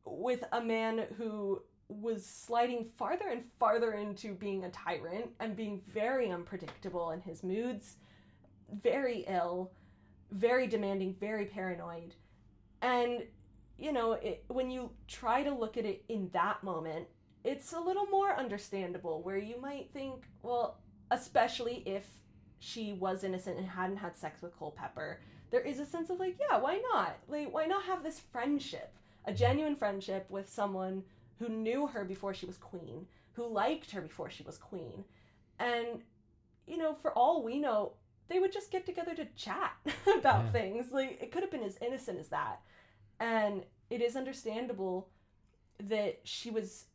with 0.05 0.43
a 0.53 0.61
man 0.61 1.05
who 1.17 1.63
was 1.89 2.27
sliding 2.27 2.85
farther 2.97 3.29
and 3.29 3.45
farther 3.59 3.93
into 3.93 4.35
being 4.35 4.65
a 4.65 4.71
tyrant 4.71 5.31
and 5.41 5.57
being 5.57 5.81
very 5.89 6.31
unpredictable 6.31 7.11
in 7.13 7.21
his 7.21 7.43
moods, 7.43 7.97
very 8.83 9.25
ill, 9.29 9.71
very 10.33 10.67
demanding, 10.67 11.15
very 11.21 11.47
paranoid. 11.47 12.15
And, 12.83 13.23
you 13.79 13.93
know, 13.93 14.13
it, 14.13 14.45
when 14.49 14.71
you 14.71 14.91
try 15.07 15.43
to 15.43 15.55
look 15.55 15.77
at 15.77 15.85
it 15.85 16.05
in 16.09 16.29
that 16.33 16.63
moment, 16.65 17.07
it's 17.45 17.73
a 17.73 17.81
little 17.81 18.07
more 18.07 18.37
understandable 18.37 19.23
where 19.23 19.39
you 19.39 19.61
might 19.61 19.91
think, 19.93 20.25
well, 20.43 20.79
especially 21.13 21.83
if 21.87 22.07
she 22.59 22.95
was 22.95 23.23
innocent 23.23 23.59
and 23.59 23.67
hadn't 23.69 23.99
had 23.99 24.17
sex 24.17 24.43
with 24.43 24.59
Culpeper, 24.59 25.21
there 25.51 25.61
is 25.61 25.79
a 25.79 25.87
sense 25.87 26.11
of 26.11 26.19
like, 26.19 26.37
yeah, 26.41 26.59
why 26.59 26.83
not? 26.93 27.17
Like, 27.29 27.53
why 27.53 27.67
not 27.67 27.85
have 27.85 28.03
this 28.03 28.19
friendship? 28.19 28.93
A 29.27 29.33
genuine 29.33 29.77
friendship 29.77 30.27
with 30.29 30.49
someone 30.49 31.05
who 31.39 31.49
knew 31.49 31.87
her 31.89 32.05
before 32.05 32.35
she 32.35 32.47
was 32.47 32.57
queen, 32.57 33.07
who 33.33 33.47
liked 33.47 33.91
her 33.91 34.01
before 34.01 34.31
she 34.31 34.43
was 34.43 34.57
queen. 34.59 35.05
And, 35.59 36.03
you 36.67 36.77
know, 36.77 36.95
for 36.95 37.13
all 37.13 37.43
we 37.43 37.59
know, 37.59 37.93
they 38.29 38.39
would 38.39 38.53
just 38.53 38.71
get 38.71 38.87
together 38.87 39.15
to 39.15 39.27
chat 39.37 39.73
about 40.19 40.45
Yeah. 40.47 40.51
things. 40.51 40.93
Like, 40.93 41.23
it 41.23 41.31
could 41.33 41.43
have 41.43 41.51
been 41.51 41.63
as 41.63 41.79
innocent 41.81 42.19
as 42.19 42.29
that. 42.29 42.61
And 43.21 43.65
it 43.91 44.01
is 44.03 44.17
understandable 44.17 45.09
that 45.79 46.21
she 46.25 46.51
was 46.51 46.87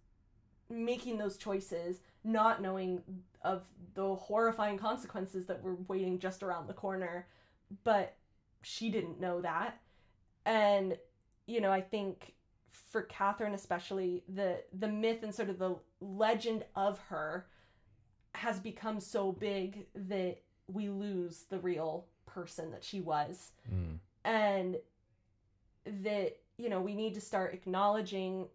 making 0.69 1.17
those 1.17 1.38
choices, 1.38 1.99
not 2.23 2.62
knowing 2.62 3.01
of 3.43 3.63
the 3.93 4.15
horrifying 4.15 4.77
consequences 4.77 5.45
that 5.47 5.62
were 5.63 5.75
waiting 5.88 6.19
just 6.19 6.43
around 6.43 6.67
the 6.67 6.73
corner. 6.73 7.27
But 7.84 8.15
she 8.62 8.89
didn't 8.89 9.19
know 9.19 9.41
that. 9.41 9.80
And, 10.45 10.97
you 11.45 11.62
know, 11.62 11.71
I 11.71 11.82
think 11.82 12.34
for 12.71 13.03
Catherine 13.03 13.53
especially, 13.53 14.23
the 14.27 14.63
the 14.77 14.88
myth 14.88 15.23
and 15.23 15.34
sort 15.34 15.49
of 15.49 15.60
the 15.60 15.75
legend 15.99 16.65
of 16.75 16.99
her 17.10 17.47
has 18.34 18.60
become 18.60 18.99
so 18.99 19.31
big 19.31 19.86
that 19.93 20.41
we 20.67 20.89
lose 20.89 21.45
the 21.49 21.60
real 21.60 22.05
person 22.25 22.71
that 22.71 22.84
she 22.84 23.01
was. 23.01 23.51
Mm. 23.71 23.97
And 24.23 24.77
that, 25.86 26.38
you 26.57 26.69
know, 26.69 26.81
we 26.81 26.95
need 26.95 27.13
to 27.15 27.21
start 27.21 27.53
acknowledging 27.53 28.47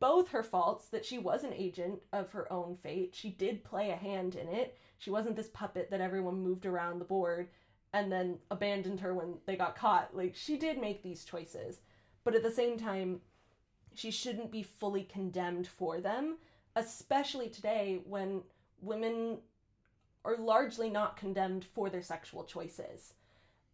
both 0.00 0.30
her 0.30 0.42
faults 0.42 0.88
that 0.88 1.04
she 1.04 1.18
was 1.18 1.44
an 1.44 1.52
agent 1.52 2.00
of 2.12 2.30
her 2.32 2.52
own 2.52 2.76
fate. 2.76 3.14
She 3.14 3.30
did 3.30 3.62
play 3.62 3.90
a 3.90 3.96
hand 3.96 4.34
in 4.34 4.48
it. 4.48 4.76
She 4.98 5.10
wasn't 5.10 5.36
this 5.36 5.50
puppet 5.52 5.90
that 5.90 6.00
everyone 6.00 6.42
moved 6.42 6.66
around 6.66 6.98
the 6.98 7.04
board 7.04 7.48
and 7.92 8.10
then 8.10 8.38
abandoned 8.50 9.00
her 9.00 9.14
when 9.14 9.34
they 9.46 9.54
got 9.54 9.76
caught. 9.76 10.16
Like, 10.16 10.34
she 10.34 10.56
did 10.56 10.80
make 10.80 11.02
these 11.02 11.24
choices. 11.24 11.78
But 12.24 12.34
at 12.34 12.42
the 12.42 12.50
same 12.50 12.78
time, 12.78 13.20
she 13.94 14.10
shouldn't 14.10 14.50
be 14.50 14.62
fully 14.62 15.04
condemned 15.04 15.66
for 15.66 16.00
them, 16.00 16.38
especially 16.76 17.48
today 17.48 18.00
when 18.04 18.42
women 18.80 19.38
are 20.24 20.36
largely 20.36 20.88
not 20.88 21.16
condemned 21.16 21.64
for 21.64 21.90
their 21.90 22.02
sexual 22.02 22.44
choices. 22.44 23.14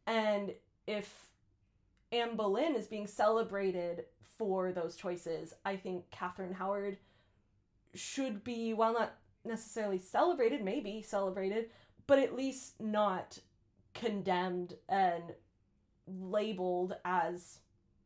And 0.06 0.54
if 0.86 1.28
Anne 2.10 2.36
Boleyn 2.36 2.74
is 2.74 2.86
being 2.86 3.06
celebrated 3.06 4.06
for 4.38 4.72
those 4.72 4.96
choices, 4.96 5.52
I 5.64 5.76
think 5.76 6.10
Catherine 6.10 6.54
Howard 6.54 6.96
should 7.94 8.42
be, 8.44 8.72
while 8.72 8.94
not 8.94 9.14
necessarily 9.44 9.98
celebrated, 9.98 10.64
maybe 10.64 11.02
celebrated, 11.02 11.70
but 12.06 12.18
at 12.18 12.36
least 12.36 12.80
not 12.80 13.38
condemned 13.92 14.74
and 14.88 15.34
labeled 16.06 16.94
as 17.04 17.58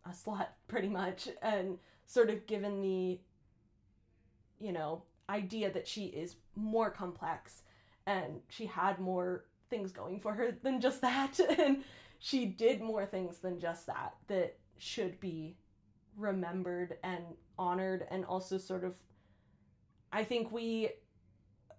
a 0.04 0.10
slut, 0.10 0.48
pretty 0.68 0.88
much, 0.88 1.28
and 1.42 1.78
sort 2.06 2.30
of 2.30 2.46
given 2.46 2.80
the, 2.80 3.20
you 4.60 4.72
know, 4.72 5.02
idea 5.28 5.72
that 5.72 5.86
she 5.86 6.06
is 6.06 6.36
more 6.56 6.90
complex 6.90 7.62
and 8.06 8.40
she 8.48 8.66
had 8.66 8.98
more 8.98 9.44
things 9.70 9.92
going 9.92 10.20
for 10.20 10.34
her 10.34 10.52
than 10.62 10.80
just 10.80 11.00
that. 11.00 11.38
and 11.58 11.84
she 12.18 12.46
did 12.46 12.80
more 12.80 13.06
things 13.06 13.38
than 13.38 13.58
just 13.58 13.86
that 13.86 14.14
that 14.28 14.56
should 14.78 15.18
be 15.20 15.56
remembered 16.16 16.98
and 17.02 17.24
honored 17.58 18.06
and 18.10 18.24
also 18.24 18.58
sort 18.58 18.84
of 18.84 18.94
I 20.12 20.24
think 20.24 20.52
we 20.52 20.90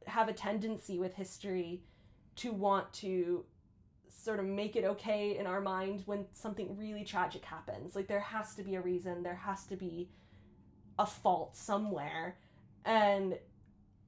have 0.07 0.27
a 0.27 0.33
tendency 0.33 0.97
with 0.97 1.13
history 1.13 1.83
to 2.37 2.51
want 2.51 2.91
to 2.93 3.45
sort 4.13 4.39
of 4.39 4.45
make 4.45 4.75
it 4.75 4.85
okay 4.85 5.37
in 5.37 5.47
our 5.47 5.59
mind 5.59 6.03
when 6.05 6.25
something 6.33 6.77
really 6.77 7.03
tragic 7.03 7.43
happens. 7.43 7.95
Like 7.95 8.07
there 8.07 8.19
has 8.19 8.55
to 8.55 8.63
be 8.63 8.75
a 8.75 8.81
reason, 8.81 9.23
there 9.23 9.35
has 9.35 9.65
to 9.67 9.75
be 9.75 10.09
a 10.99 11.05
fault 11.05 11.55
somewhere. 11.55 12.37
And 12.85 13.37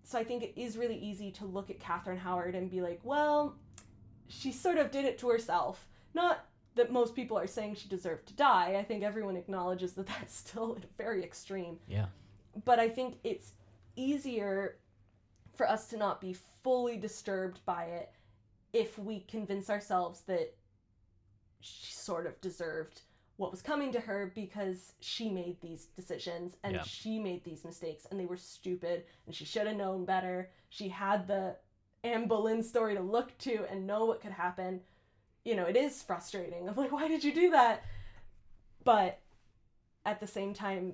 so 0.04 0.20
I 0.20 0.24
think 0.24 0.44
it 0.44 0.54
is 0.56 0.78
really 0.78 0.98
easy 0.98 1.32
to 1.32 1.46
look 1.46 1.70
at 1.70 1.80
Catherine 1.80 2.18
Howard 2.18 2.56
and 2.56 2.70
be 2.70 2.82
like, 2.82 3.00
well, 3.04 3.56
she 4.28 4.52
sort 4.52 4.78
of 4.78 4.92
did 4.92 5.06
it 5.06 5.18
to 5.20 5.30
herself. 5.30 5.88
Not 6.14 6.46
that 6.76 6.92
most 6.92 7.16
people 7.16 7.38
are 7.38 7.48
saying 7.48 7.76
she 7.76 7.90
deserved 7.90 8.28
to 8.28 8.34
die. 8.34 8.76
I 8.78 8.84
think 8.84 9.04
everyone 9.04 9.36
acknowledges 9.36 9.94
that 9.94 10.06
that's 10.08 10.36
still 10.36 10.78
very 10.98 11.24
extreme. 11.24 11.78
Yeah. 11.88 12.06
But 12.64 12.80
I 12.80 12.90
think 12.90 13.16
it's 13.24 13.54
easier 13.96 14.78
for 15.56 15.68
us 15.68 15.88
to 15.88 15.98
not 15.98 16.22
be 16.22 16.36
fully 16.64 16.98
disturbed 16.98 17.60
by 17.66 17.86
it 17.86 18.12
if 18.76 19.00
we 19.00 19.22
convince 19.22 19.70
ourselves 19.70 20.22
that 20.28 20.54
she 21.62 21.94
sort 21.94 22.28
of 22.28 22.40
deserved 22.42 23.02
what 23.38 23.50
was 23.52 23.62
coming 23.62 23.92
to 23.94 24.00
her 24.02 24.32
because 24.36 24.94
she 25.00 25.30
made 25.30 25.60
these 25.62 25.86
decisions 25.88 26.58
and 26.64 26.76
Yeah. 26.76 26.84
she 26.84 27.18
made 27.20 27.44
these 27.44 27.64
mistakes 27.66 28.06
and 28.12 28.20
they 28.20 28.26
were 28.26 28.38
stupid 28.38 29.06
and 29.26 29.34
she 29.34 29.46
should 29.46 29.66
have 29.68 29.78
known 29.78 30.04
better. 30.06 30.52
She 30.70 30.90
had 30.90 31.26
the 31.28 31.56
Anne 32.04 32.28
Boleyn 32.28 32.62
story 32.62 32.96
to 32.96 33.02
look 33.02 33.38
to 33.40 33.66
and 33.70 33.88
know 33.88 34.06
what 34.06 34.22
could 34.22 34.32
happen. 34.32 34.82
You 35.46 35.56
know, 35.56 35.66
it 35.66 35.76
is 35.78 36.04
frustrating. 36.04 36.68
I'm 36.68 36.76
like, 36.76 36.92
why 36.92 37.08
did 37.08 37.24
you 37.24 37.34
do 37.34 37.50
that? 37.52 37.84
But 38.84 39.20
at 40.06 40.20
the 40.20 40.28
same 40.28 40.54
time, 40.54 40.94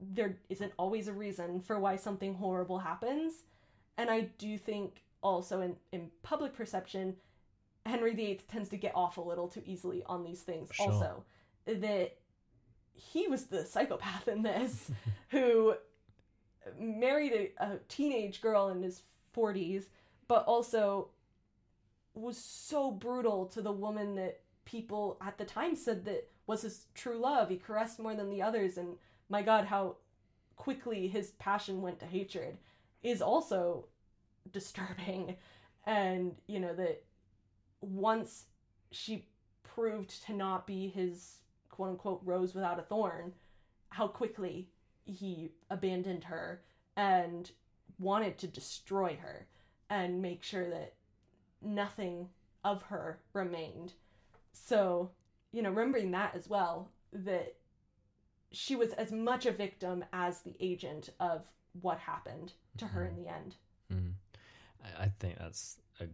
there 0.00 0.38
isn't 0.48 0.72
always 0.78 1.08
a 1.08 1.12
reason 1.12 1.60
for 1.60 1.78
why 1.78 1.96
something 1.96 2.34
horrible 2.34 2.78
happens. 2.78 3.44
and 3.98 4.10
I 4.10 4.22
do 4.36 4.58
think 4.58 5.02
also 5.26 5.60
in, 5.60 5.76
in 5.92 6.10
public 6.22 6.54
perception, 6.54 7.16
Henry 7.84 8.14
VIII 8.14 8.40
tends 8.48 8.68
to 8.70 8.76
get 8.76 8.92
off 8.94 9.16
a 9.16 9.20
little 9.20 9.48
too 9.48 9.62
easily 9.64 10.02
on 10.06 10.24
these 10.24 10.40
things. 10.40 10.70
Sure. 10.72 10.90
Also, 10.90 11.24
that 11.66 12.16
he 12.94 13.28
was 13.28 13.44
the 13.44 13.64
psychopath 13.64 14.28
in 14.28 14.42
this 14.42 14.90
who 15.28 15.74
married 16.78 17.32
a, 17.32 17.64
a 17.64 17.78
teenage 17.88 18.40
girl 18.40 18.68
in 18.68 18.82
his 18.82 19.02
40s, 19.36 19.84
but 20.28 20.44
also 20.46 21.08
was 22.14 22.38
so 22.38 22.90
brutal 22.90 23.46
to 23.46 23.60
the 23.60 23.72
woman 23.72 24.14
that 24.14 24.40
people 24.64 25.18
at 25.20 25.38
the 25.38 25.44
time 25.44 25.76
said 25.76 26.04
that 26.06 26.28
was 26.46 26.62
his 26.62 26.86
true 26.94 27.18
love. 27.18 27.48
He 27.48 27.56
caressed 27.56 27.98
more 27.98 28.14
than 28.14 28.30
the 28.30 28.42
others, 28.42 28.78
and 28.78 28.96
my 29.28 29.42
God, 29.42 29.66
how 29.66 29.96
quickly 30.56 31.06
his 31.06 31.32
passion 31.32 31.82
went 31.82 32.00
to 32.00 32.06
hatred 32.06 32.56
is 33.02 33.20
also 33.20 33.84
disturbing. 34.52 35.36
And, 35.86 36.34
you 36.48 36.58
know, 36.58 36.74
that 36.74 37.04
once 37.80 38.46
she 38.90 39.28
proved 39.62 40.24
to 40.26 40.32
not 40.32 40.66
be 40.66 40.88
his 40.88 41.38
quote 41.70 41.90
unquote 41.90 42.22
rose 42.24 42.54
without 42.54 42.78
a 42.78 42.82
thorn, 42.82 43.32
how 43.90 44.08
quickly 44.08 44.68
he 45.04 45.52
abandoned 45.70 46.24
her 46.24 46.62
and 46.96 47.50
wanted 47.98 48.38
to 48.38 48.46
destroy 48.46 49.16
her 49.22 49.46
and 49.90 50.20
make 50.20 50.42
sure 50.42 50.68
that 50.68 50.94
nothing 51.62 52.28
of 52.64 52.82
her 52.82 53.20
remained. 53.32 53.92
So, 54.52 55.12
you 55.52 55.62
know, 55.62 55.70
remembering 55.70 56.10
that 56.12 56.34
as 56.34 56.48
well, 56.48 56.90
that 57.12 57.54
she 58.52 58.76
was 58.76 58.92
as 58.92 59.12
much 59.12 59.46
a 59.46 59.52
victim 59.52 60.04
as 60.12 60.40
the 60.40 60.56
agent 60.60 61.10
of 61.20 61.42
what 61.80 61.98
happened 61.98 62.52
to 62.78 62.86
her 62.86 63.02
mm-hmm. 63.02 63.18
in 63.18 63.22
the 63.24 63.30
end. 63.30 63.54
I- 64.98 65.12
think 65.18 65.38
that's 65.38 65.78
a 66.00 66.06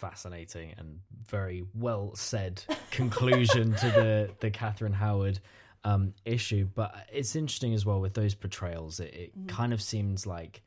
fascinating 0.00 0.74
and 0.76 1.00
very 1.28 1.64
well 1.74 2.14
said 2.16 2.62
conclusion 2.90 3.74
to 3.74 3.86
the 3.86 4.30
the 4.40 4.50
Catherine 4.50 4.92
Howard 4.92 5.40
um, 5.84 6.14
issue. 6.24 6.68
But 6.74 6.94
it's 7.12 7.34
interesting 7.36 7.74
as 7.74 7.86
well 7.86 8.00
with 8.00 8.14
those 8.14 8.34
portrayals. 8.34 9.00
It, 9.00 9.14
it 9.14 9.38
Mhm. 9.38 9.48
kind 9.48 9.72
of 9.72 9.80
seems 9.80 10.26
like 10.26 10.62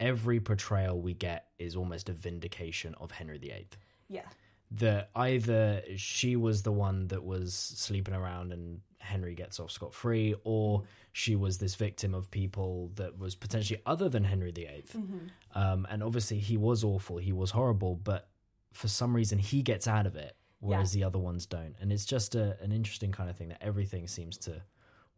every 0.00 0.40
portrayal 0.40 1.00
we 1.00 1.14
get 1.14 1.46
is 1.58 1.76
almost 1.76 2.08
a 2.08 2.12
vindication 2.12 2.94
of 2.96 3.10
Henry 3.12 3.38
VIII. 3.38 3.68
Yeah. 4.08 4.26
That 4.72 5.10
either 5.14 5.82
she 5.96 6.34
was 6.34 6.62
the 6.62 6.72
one 6.72 7.08
that 7.08 7.22
was 7.22 7.54
sleeping 7.54 8.14
around 8.14 8.52
and 8.52 8.80
Henry 9.02 9.34
gets 9.34 9.60
off 9.60 9.70
scot 9.70 9.92
free, 9.92 10.34
or 10.44 10.84
she 11.12 11.36
was 11.36 11.58
this 11.58 11.74
victim 11.74 12.14
of 12.14 12.30
people 12.30 12.90
that 12.94 13.18
was 13.18 13.34
potentially 13.34 13.80
other 13.84 14.08
than 14.08 14.24
Henry 14.24 14.52
VIII. 14.52 14.84
Mm-hmm. 14.96 15.18
Um, 15.58 15.86
and 15.90 16.02
obviously, 16.02 16.38
he 16.38 16.56
was 16.56 16.84
awful, 16.84 17.18
he 17.18 17.32
was 17.32 17.50
horrible, 17.50 17.96
but 17.96 18.28
for 18.72 18.88
some 18.88 19.14
reason, 19.14 19.38
he 19.38 19.62
gets 19.62 19.86
out 19.86 20.06
of 20.06 20.16
it, 20.16 20.36
whereas 20.60 20.92
the 20.92 21.04
other 21.04 21.18
ones 21.18 21.46
don't. 21.46 21.74
And 21.80 21.92
it's 21.92 22.06
just 22.06 22.34
a, 22.34 22.56
an 22.62 22.72
interesting 22.72 23.12
kind 23.12 23.28
of 23.28 23.36
thing 23.36 23.48
that 23.48 23.62
everything 23.62 24.06
seems 24.08 24.38
to 24.38 24.62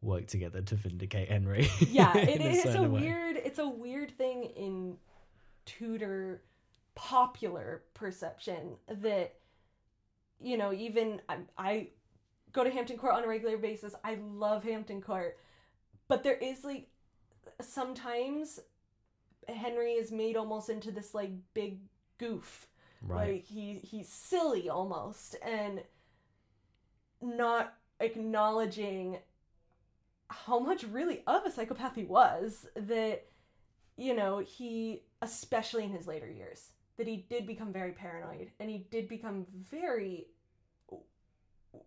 work 0.05 0.27
together 0.27 0.61
to 0.61 0.75
vindicate 0.75 1.29
Henry. 1.29 1.69
yeah 1.81 2.17
it 2.17 2.41
is 2.41 2.75
a 2.75 2.83
way. 2.83 3.01
weird 3.01 3.37
it's 3.39 3.59
a 3.59 3.69
weird 3.69 4.11
thing 4.17 4.45
in 4.57 4.97
tudor 5.65 6.43
popular 6.95 7.83
perception 7.95 8.77
that 8.87 9.35
you 10.41 10.57
know 10.57 10.73
even 10.73 11.21
I, 11.29 11.39
I 11.57 11.89
go 12.55 12.65
to 12.65 12.71
hampton 12.71 12.97
court 12.97 13.15
on 13.15 13.25
a 13.25 13.29
regular 13.29 13.59
basis. 13.59 13.95
I 14.03 14.15
love 14.15 14.65
hampton 14.65 15.03
court. 15.03 15.39
But 16.09 16.23
there 16.23 16.37
is 16.37 16.65
like 16.65 16.89
sometimes 17.61 18.61
henry 19.47 19.93
is 19.93 20.11
made 20.11 20.37
almost 20.37 20.71
into 20.71 20.91
this 20.91 21.15
like 21.15 21.31
big 21.53 21.81
goof. 22.17 22.69
Right. 23.07 23.35
like 23.35 23.45
he 23.45 23.81
he's 23.83 24.09
silly 24.09 24.71
almost 24.71 25.37
and 25.45 25.83
not 27.21 27.75
acknowledging 28.01 29.19
how 30.29 30.59
much 30.59 30.85
really 30.85 31.23
of 31.27 31.45
a 31.45 31.51
psychopath 31.51 31.97
he 31.97 32.05
was 32.05 32.67
that 32.75 33.27
you 33.99 34.15
know 34.15 34.39
he 34.39 35.03
especially 35.21 35.85
in 35.85 35.91
his 35.91 36.07
later 36.07 36.31
years 36.31 36.71
that 36.97 37.07
he 37.07 37.27
did 37.29 37.47
become 37.47 37.73
very 37.75 37.93
paranoid 37.93 38.51
and 38.59 38.71
he 38.71 38.87
did 38.91 39.07
become 39.07 39.47
very 39.71 40.27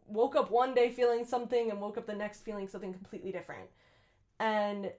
woke 0.08 0.36
up 0.36 0.52
one 0.52 0.74
day 0.74 0.90
feeling 0.92 1.26
something 1.26 1.70
and 1.72 1.80
woke 1.82 1.98
up 1.98 2.06
the 2.08 2.14
next 2.16 2.42
feeling 2.42 2.68
something 2.68 2.94
completely 2.94 3.32
different. 3.32 3.70
And 4.40 4.92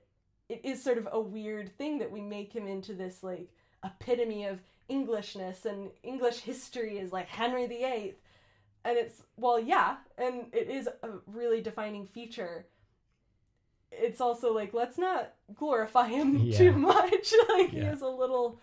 it 0.48 0.60
is 0.64 0.82
sort 0.82 0.98
of 0.98 1.08
a 1.12 1.20
weird 1.20 1.76
thing 1.76 1.98
that 1.98 2.10
we 2.10 2.20
make 2.20 2.52
him 2.52 2.66
into 2.66 2.94
this 2.94 3.22
like 3.22 3.48
epitome 3.84 4.44
of 4.46 4.58
englishness 4.88 5.66
and 5.66 5.90
english 6.02 6.38
history 6.40 6.98
is 6.98 7.12
like 7.12 7.28
henry 7.28 7.66
viii 7.66 8.14
and 8.84 8.96
it's 8.98 9.22
well 9.36 9.60
yeah 9.60 9.96
and 10.16 10.46
it 10.52 10.68
is 10.70 10.88
a 11.02 11.08
really 11.26 11.60
defining 11.60 12.06
feature. 12.06 12.66
It's 13.90 14.20
also 14.20 14.52
like 14.54 14.72
let's 14.74 14.98
not 14.98 15.32
glorify 15.54 16.08
him 16.08 16.36
Yeah. 16.42 16.58
too 16.58 16.72
much. 16.72 17.32
Like 17.48 17.70
he 17.70 17.80
is 17.80 18.00
a 18.02 18.08
little 18.08 18.58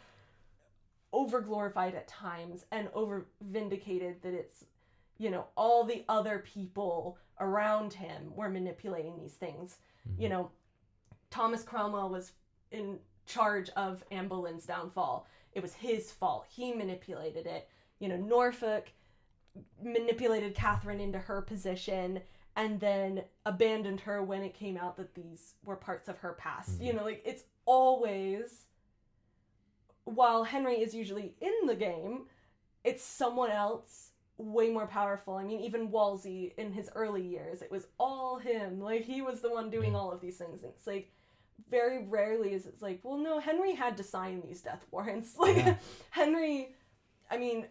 over 1.13 1.41
glorified 1.41 1.95
at 1.95 2.07
times 2.07 2.65
and 2.71 2.89
over 2.93 3.25
vindicated 3.41 4.21
that 4.23 4.33
it's 4.33 4.65
you 5.17 5.29
know 5.29 5.45
all 5.55 5.83
the 5.83 6.03
other 6.09 6.39
people 6.39 7.17
around 7.39 7.93
him 7.93 8.33
were 8.35 8.49
manipulating 8.49 9.17
these 9.17 9.33
things. 9.33 9.77
Mhm. 10.07 10.21
you 10.21 10.29
know 10.29 10.51
thomas 11.31 11.63
cromwell 11.63 12.09
was 12.09 12.31
in 12.71 12.99
charge 13.25 13.69
of 13.71 14.03
anne 14.11 14.27
boleyn's 14.27 14.65
downfall. 14.65 15.25
It 15.53 15.61
was 15.61 15.73
his 15.73 16.11
fault. 16.11 16.45
He 16.49 16.73
manipulated 16.73 17.45
it. 17.47 17.67
You 17.99 18.09
know 18.09 18.17
norfolk 18.17 18.91
manipulated 19.81 20.53
catherine 20.53 20.99
into 20.99 21.17
her 21.17 21.41
position 21.41 22.21
and 22.57 22.79
then 22.79 23.23
abandoned 23.45 24.01
her 24.01 24.21
when 24.23 24.43
it 24.43 24.53
came 24.53 24.77
out 24.77 24.95
that 24.97 25.13
these 25.15 25.55
were 25.65 25.75
parts 25.77 26.07
of 26.09 26.17
her 26.19 26.33
past. 26.33 26.79
You 26.81 26.91
Mhm. 26.91 26.95
know 26.97 27.03
like 27.05 27.21
it's 27.25 27.43
always 27.65 28.65
while 30.03 30.43
henry 30.43 30.81
is 30.81 30.93
usually 30.93 31.35
in 31.41 31.65
the 31.65 31.75
game 31.75 32.27
it's 32.83 33.03
someone 33.03 33.49
else 33.49 34.11
way 34.37 34.69
more 34.69 34.87
powerful. 34.87 35.35
I 35.35 35.43
mean 35.43 35.61
even 35.61 35.91
wolsey 35.91 36.53
in 36.57 36.71
his 36.73 36.89
early 36.95 37.21
years 37.25 37.61
it 37.61 37.71
was 37.71 37.87
all 37.97 38.37
him. 38.37 38.79
Like 38.81 39.03
he 39.03 39.21
was 39.21 39.41
the 39.41 39.51
one 39.51 39.69
doing 39.69 39.95
all 39.95 40.11
of 40.11 40.21
these 40.21 40.37
things. 40.37 40.63
And 40.63 40.71
it's 40.73 40.87
like 40.87 41.11
very 41.69 42.05
rarely 42.05 42.53
is 42.53 42.65
it's 42.65 42.81
like 42.81 42.99
well 43.03 43.17
no 43.17 43.39
henry 43.39 43.73
had 43.73 43.95
to 43.97 44.03
sign 44.03 44.41
these 44.45 44.61
death 44.61 44.85
warrants. 44.91 45.35
Like 45.39 45.55
Yeah. 45.57 45.75
henry 46.11 46.75
i 47.31 47.37
mean 47.37 47.65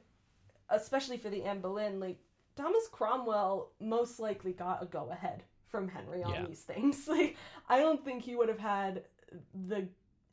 especially 0.71 1.19
for 1.19 1.29
the 1.31 1.43
anne 1.45 1.61
boleyn 1.61 2.01
like 2.01 2.19
thomas 2.57 2.89
cromwell 2.91 3.73
most 3.81 4.19
likely 4.19 4.53
got 4.53 4.83
a 4.83 4.87
go 4.87 5.11
ahead 5.11 5.43
from 5.69 5.89
henry 5.89 6.23
on 6.23 6.33
Yeah. 6.33 6.47
these 6.47 6.63
things. 6.63 7.07
Like 7.09 7.37
i 7.69 7.79
don't 7.79 8.03
think 8.05 8.23
he 8.23 8.35
would 8.37 8.49
have 8.49 8.59
had 8.59 9.05
the 9.69 9.87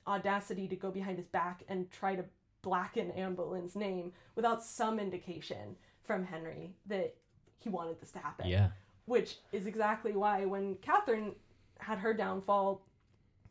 audacity 0.08 0.68
to 0.70 0.76
go 0.76 0.90
behind 0.92 1.18
his 1.18 1.28
back 1.28 1.64
and 1.68 1.92
try 1.92 2.16
to 2.16 2.24
blacken 2.62 3.12
anne 3.12 3.36
boleyn's 3.36 3.76
name 3.76 4.14
without 4.36 4.64
some 4.64 5.00
indication 5.00 5.76
from 6.04 6.24
henry 6.24 6.74
that 6.88 7.16
he 7.60 7.70
wanted 7.70 8.00
this 8.00 8.12
to 8.12 8.20
happen 8.20 8.48
Yeah. 8.48 8.70
which 9.06 9.38
is 9.52 9.66
exactly 9.68 10.14
why 10.14 10.46
when 10.46 10.76
Catherine 10.82 11.34
had 11.80 11.98
her 12.00 12.14
downfall, 12.14 12.86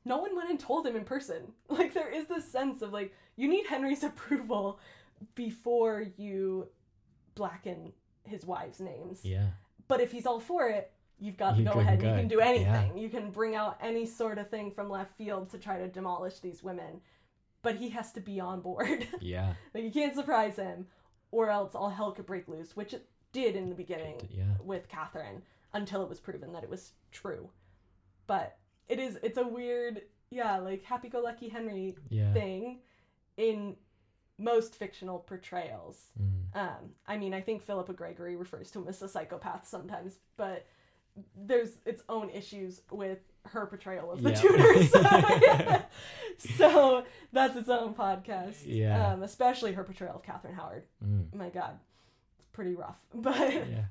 no 0.05 0.19
one 0.19 0.35
went 0.37 0.51
and 0.51 0.59
told 0.59 0.87
him 0.87 0.97
in 0.97 1.05
person. 1.05 1.53
Like 1.69 1.93
there 1.95 2.11
is 2.11 2.27
this 2.27 2.45
sense 2.51 2.81
of 2.83 2.93
like 2.93 3.13
you 3.37 3.49
need 3.49 3.67
Henry's 3.67 4.03
approval 4.11 4.79
before 5.35 6.05
you 6.17 6.69
blacken 7.35 7.93
his 8.25 8.45
wives' 8.45 8.81
names. 8.81 9.21
Yeah. 9.25 9.47
But 9.89 10.01
if 10.01 10.13
he's 10.13 10.27
all 10.27 10.41
for 10.41 10.69
it, 10.69 10.93
you've 11.19 11.37
got 11.37 11.57
You 11.57 11.65
to 11.65 11.73
go 11.73 11.81
ahead. 11.81 12.01
go. 12.01 12.09
You 12.11 12.15
can 12.21 12.29
do 12.29 12.39
Yeah. 12.39 12.49
anything. 12.49 12.99
You 12.99 13.09
can 13.09 13.31
bring 13.31 13.55
out 13.55 13.79
any 13.83 14.07
sort 14.07 14.39
of 14.39 14.49
thing 14.49 14.71
from 14.71 14.89
left 14.89 15.17
field 15.17 15.51
to 15.51 15.59
try 15.59 15.79
to 15.79 15.89
demolish 15.89 16.39
these 16.41 16.63
women. 16.63 17.01
But 17.63 17.77
he 17.77 17.91
has 17.91 18.13
to 18.13 18.21
be 18.21 18.41
on 18.41 18.61
board. 18.61 19.07
Yeah. 19.21 19.55
like 19.75 19.85
you 19.85 19.91
can't 19.91 20.15
surprise 20.15 20.57
him, 20.57 20.87
or 21.31 21.51
else 21.51 21.75
all 21.75 21.91
hell 21.91 22.13
could 22.13 22.27
break 22.27 22.49
loose, 22.49 22.77
which 22.77 22.95
it 22.95 23.09
did 23.33 23.55
in 23.57 23.69
the 23.69 23.75
beginning 23.75 24.29
Yeah. 24.31 24.55
with 24.63 24.89
Catherine 24.89 25.43
until 25.73 26.03
it 26.03 26.09
was 26.09 26.19
proven 26.21 26.53
that 26.53 26.65
it 26.65 26.71
was 26.71 26.93
true. 27.13 27.49
But 28.27 28.59
it 28.89 28.99
is 28.99 29.19
it's 29.23 29.39
a 29.39 29.47
weird 29.47 30.03
yeah, 30.31 30.59
like 30.59 30.85
happy 30.85 31.09
go 31.09 31.21
lucky 31.21 31.49
Henry 31.49 31.97
Yeah. 32.09 32.33
thing 32.33 32.81
in 33.37 33.77
most 34.39 34.75
fictional 34.75 35.19
portrayals. 35.19 36.13
Mm. 36.21 36.57
Um, 36.57 36.91
I 37.07 37.17
mean, 37.19 37.35
I 37.35 37.41
think 37.41 37.63
Philippa 37.63 37.93
Gregory 37.93 38.37
refers 38.37 38.71
to 38.73 38.81
him 38.81 38.89
as 38.89 39.03
a 39.03 39.09
psychopath 39.09 39.67
sometimes, 39.67 40.19
but 40.37 40.67
there's 41.37 41.71
its 41.85 42.03
own 42.09 42.31
issues 42.31 42.83
with 42.91 43.19
her 43.47 43.67
portrayal 43.67 44.13
of 44.13 44.23
the 44.23 44.31
Yeah. 44.31 44.41
Tudors. 44.41 45.85
so 46.57 47.05
that's 47.33 47.57
its 47.57 47.69
own 47.69 47.95
podcast. 47.95 48.57
Yeah. 48.65 49.13
Um, 49.13 49.23
especially 49.23 49.73
her 49.73 49.85
portrayal 49.85 50.17
of 50.17 50.23
Catherine 50.23 50.55
Howard. 50.55 50.85
Mm. 51.05 51.35
My 51.35 51.49
God, 51.49 51.79
it's 52.39 52.47
pretty 52.53 52.75
rough. 52.75 52.99
But 53.15 53.53
Yeah. 53.53 53.85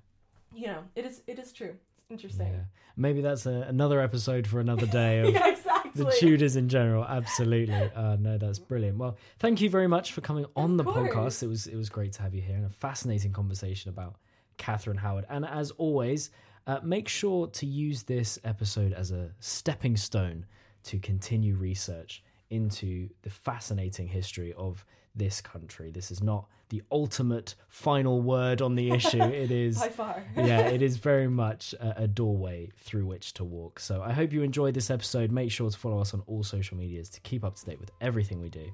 you 0.53 0.67
know, 0.67 0.83
it 0.95 1.05
is 1.05 1.21
it 1.27 1.39
is 1.39 1.51
true. 1.51 1.75
It's 1.97 2.11
interesting. 2.11 2.47
Yeah. 2.53 2.59
Maybe 2.95 3.21
that's 3.21 3.45
a, 3.45 3.65
another 3.67 4.01
episode 4.01 4.45
for 4.47 4.59
another 4.59 4.85
day 4.85 5.19
of 5.19 5.29
yeah, 5.33 5.47
exactly. 5.49 6.03
the 6.03 6.11
Tudors 6.19 6.55
in 6.55 6.67
general. 6.69 7.05
Absolutely. 7.05 7.73
Uh, 7.73 8.17
no, 8.19 8.37
that's 8.37 8.59
brilliant. 8.59 8.97
Well, 8.97 9.17
thank 9.39 9.61
you 9.61 9.69
very 9.69 9.87
much 9.87 10.11
for 10.13 10.21
coming 10.21 10.45
on 10.55 10.75
the 10.77 10.83
podcast. 10.83 11.43
It 11.43 11.47
was 11.47 11.67
it 11.67 11.75
was 11.75 11.89
great 11.89 12.13
to 12.13 12.21
have 12.21 12.33
you 12.33 12.41
here 12.41 12.55
and 12.55 12.65
a 12.65 12.69
fascinating 12.69 13.31
conversation 13.31 13.89
about 13.89 14.15
Catherine 14.57 14.97
Howard. 14.97 15.25
And 15.29 15.45
as 15.45 15.71
always, 15.71 16.29
uh, 16.69 16.79
make 16.83 17.07
sure 17.07 17.47
to 17.47 17.65
use 17.65 18.03
this 18.03 18.37
episode 18.43 18.93
as 18.93 19.09
a 19.09 19.31
stepping 19.39 19.97
stone 19.97 20.45
to 20.83 20.99
continue 20.99 21.55
research 21.55 22.23
into 22.51 23.09
the 23.23 23.29
fascinating 23.29 24.07
history 24.07 24.53
of 24.53 24.85
this 25.15 25.41
country. 25.41 25.89
This 25.89 26.11
is 26.11 26.21
not 26.21 26.47
the 26.69 26.83
ultimate 26.91 27.55
final 27.69 28.21
word 28.21 28.61
on 28.61 28.75
the 28.75 28.91
issue. 28.91 29.19
It 29.39 29.49
is 29.49 29.79
By 29.79 29.89
far. 29.89 30.23
yeah, 30.37 30.67
it 30.67 30.83
is 30.83 30.97
very 30.97 31.27
much 31.27 31.73
a, 31.73 32.03
a 32.03 32.07
doorway 32.07 32.69
through 32.77 33.07
which 33.07 33.33
to 33.33 33.43
walk. 33.43 33.79
So 33.79 34.03
I 34.03 34.13
hope 34.13 34.31
you 34.31 34.43
enjoyed 34.43 34.75
this 34.75 34.91
episode. 34.91 35.31
Make 35.31 35.49
sure 35.51 35.71
to 35.71 35.77
follow 35.77 35.99
us 35.99 36.13
on 36.13 36.21
all 36.27 36.43
social 36.43 36.77
medias 36.77 37.09
to 37.09 37.19
keep 37.21 37.43
up 37.43 37.55
to 37.55 37.65
date 37.65 37.79
with 37.79 37.89
everything 37.99 38.39
we 38.39 38.49
do. 38.49 38.71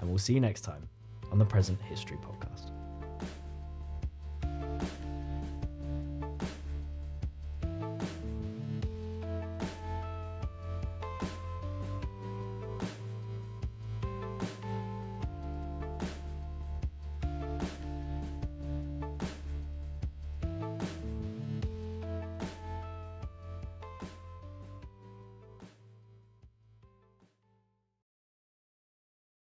And 0.00 0.10
we'll 0.10 0.18
see 0.18 0.34
you 0.34 0.40
next 0.40 0.60
time 0.60 0.86
on 1.32 1.38
the 1.38 1.46
Present 1.46 1.80
History 1.80 2.18
Podcast. 2.18 2.77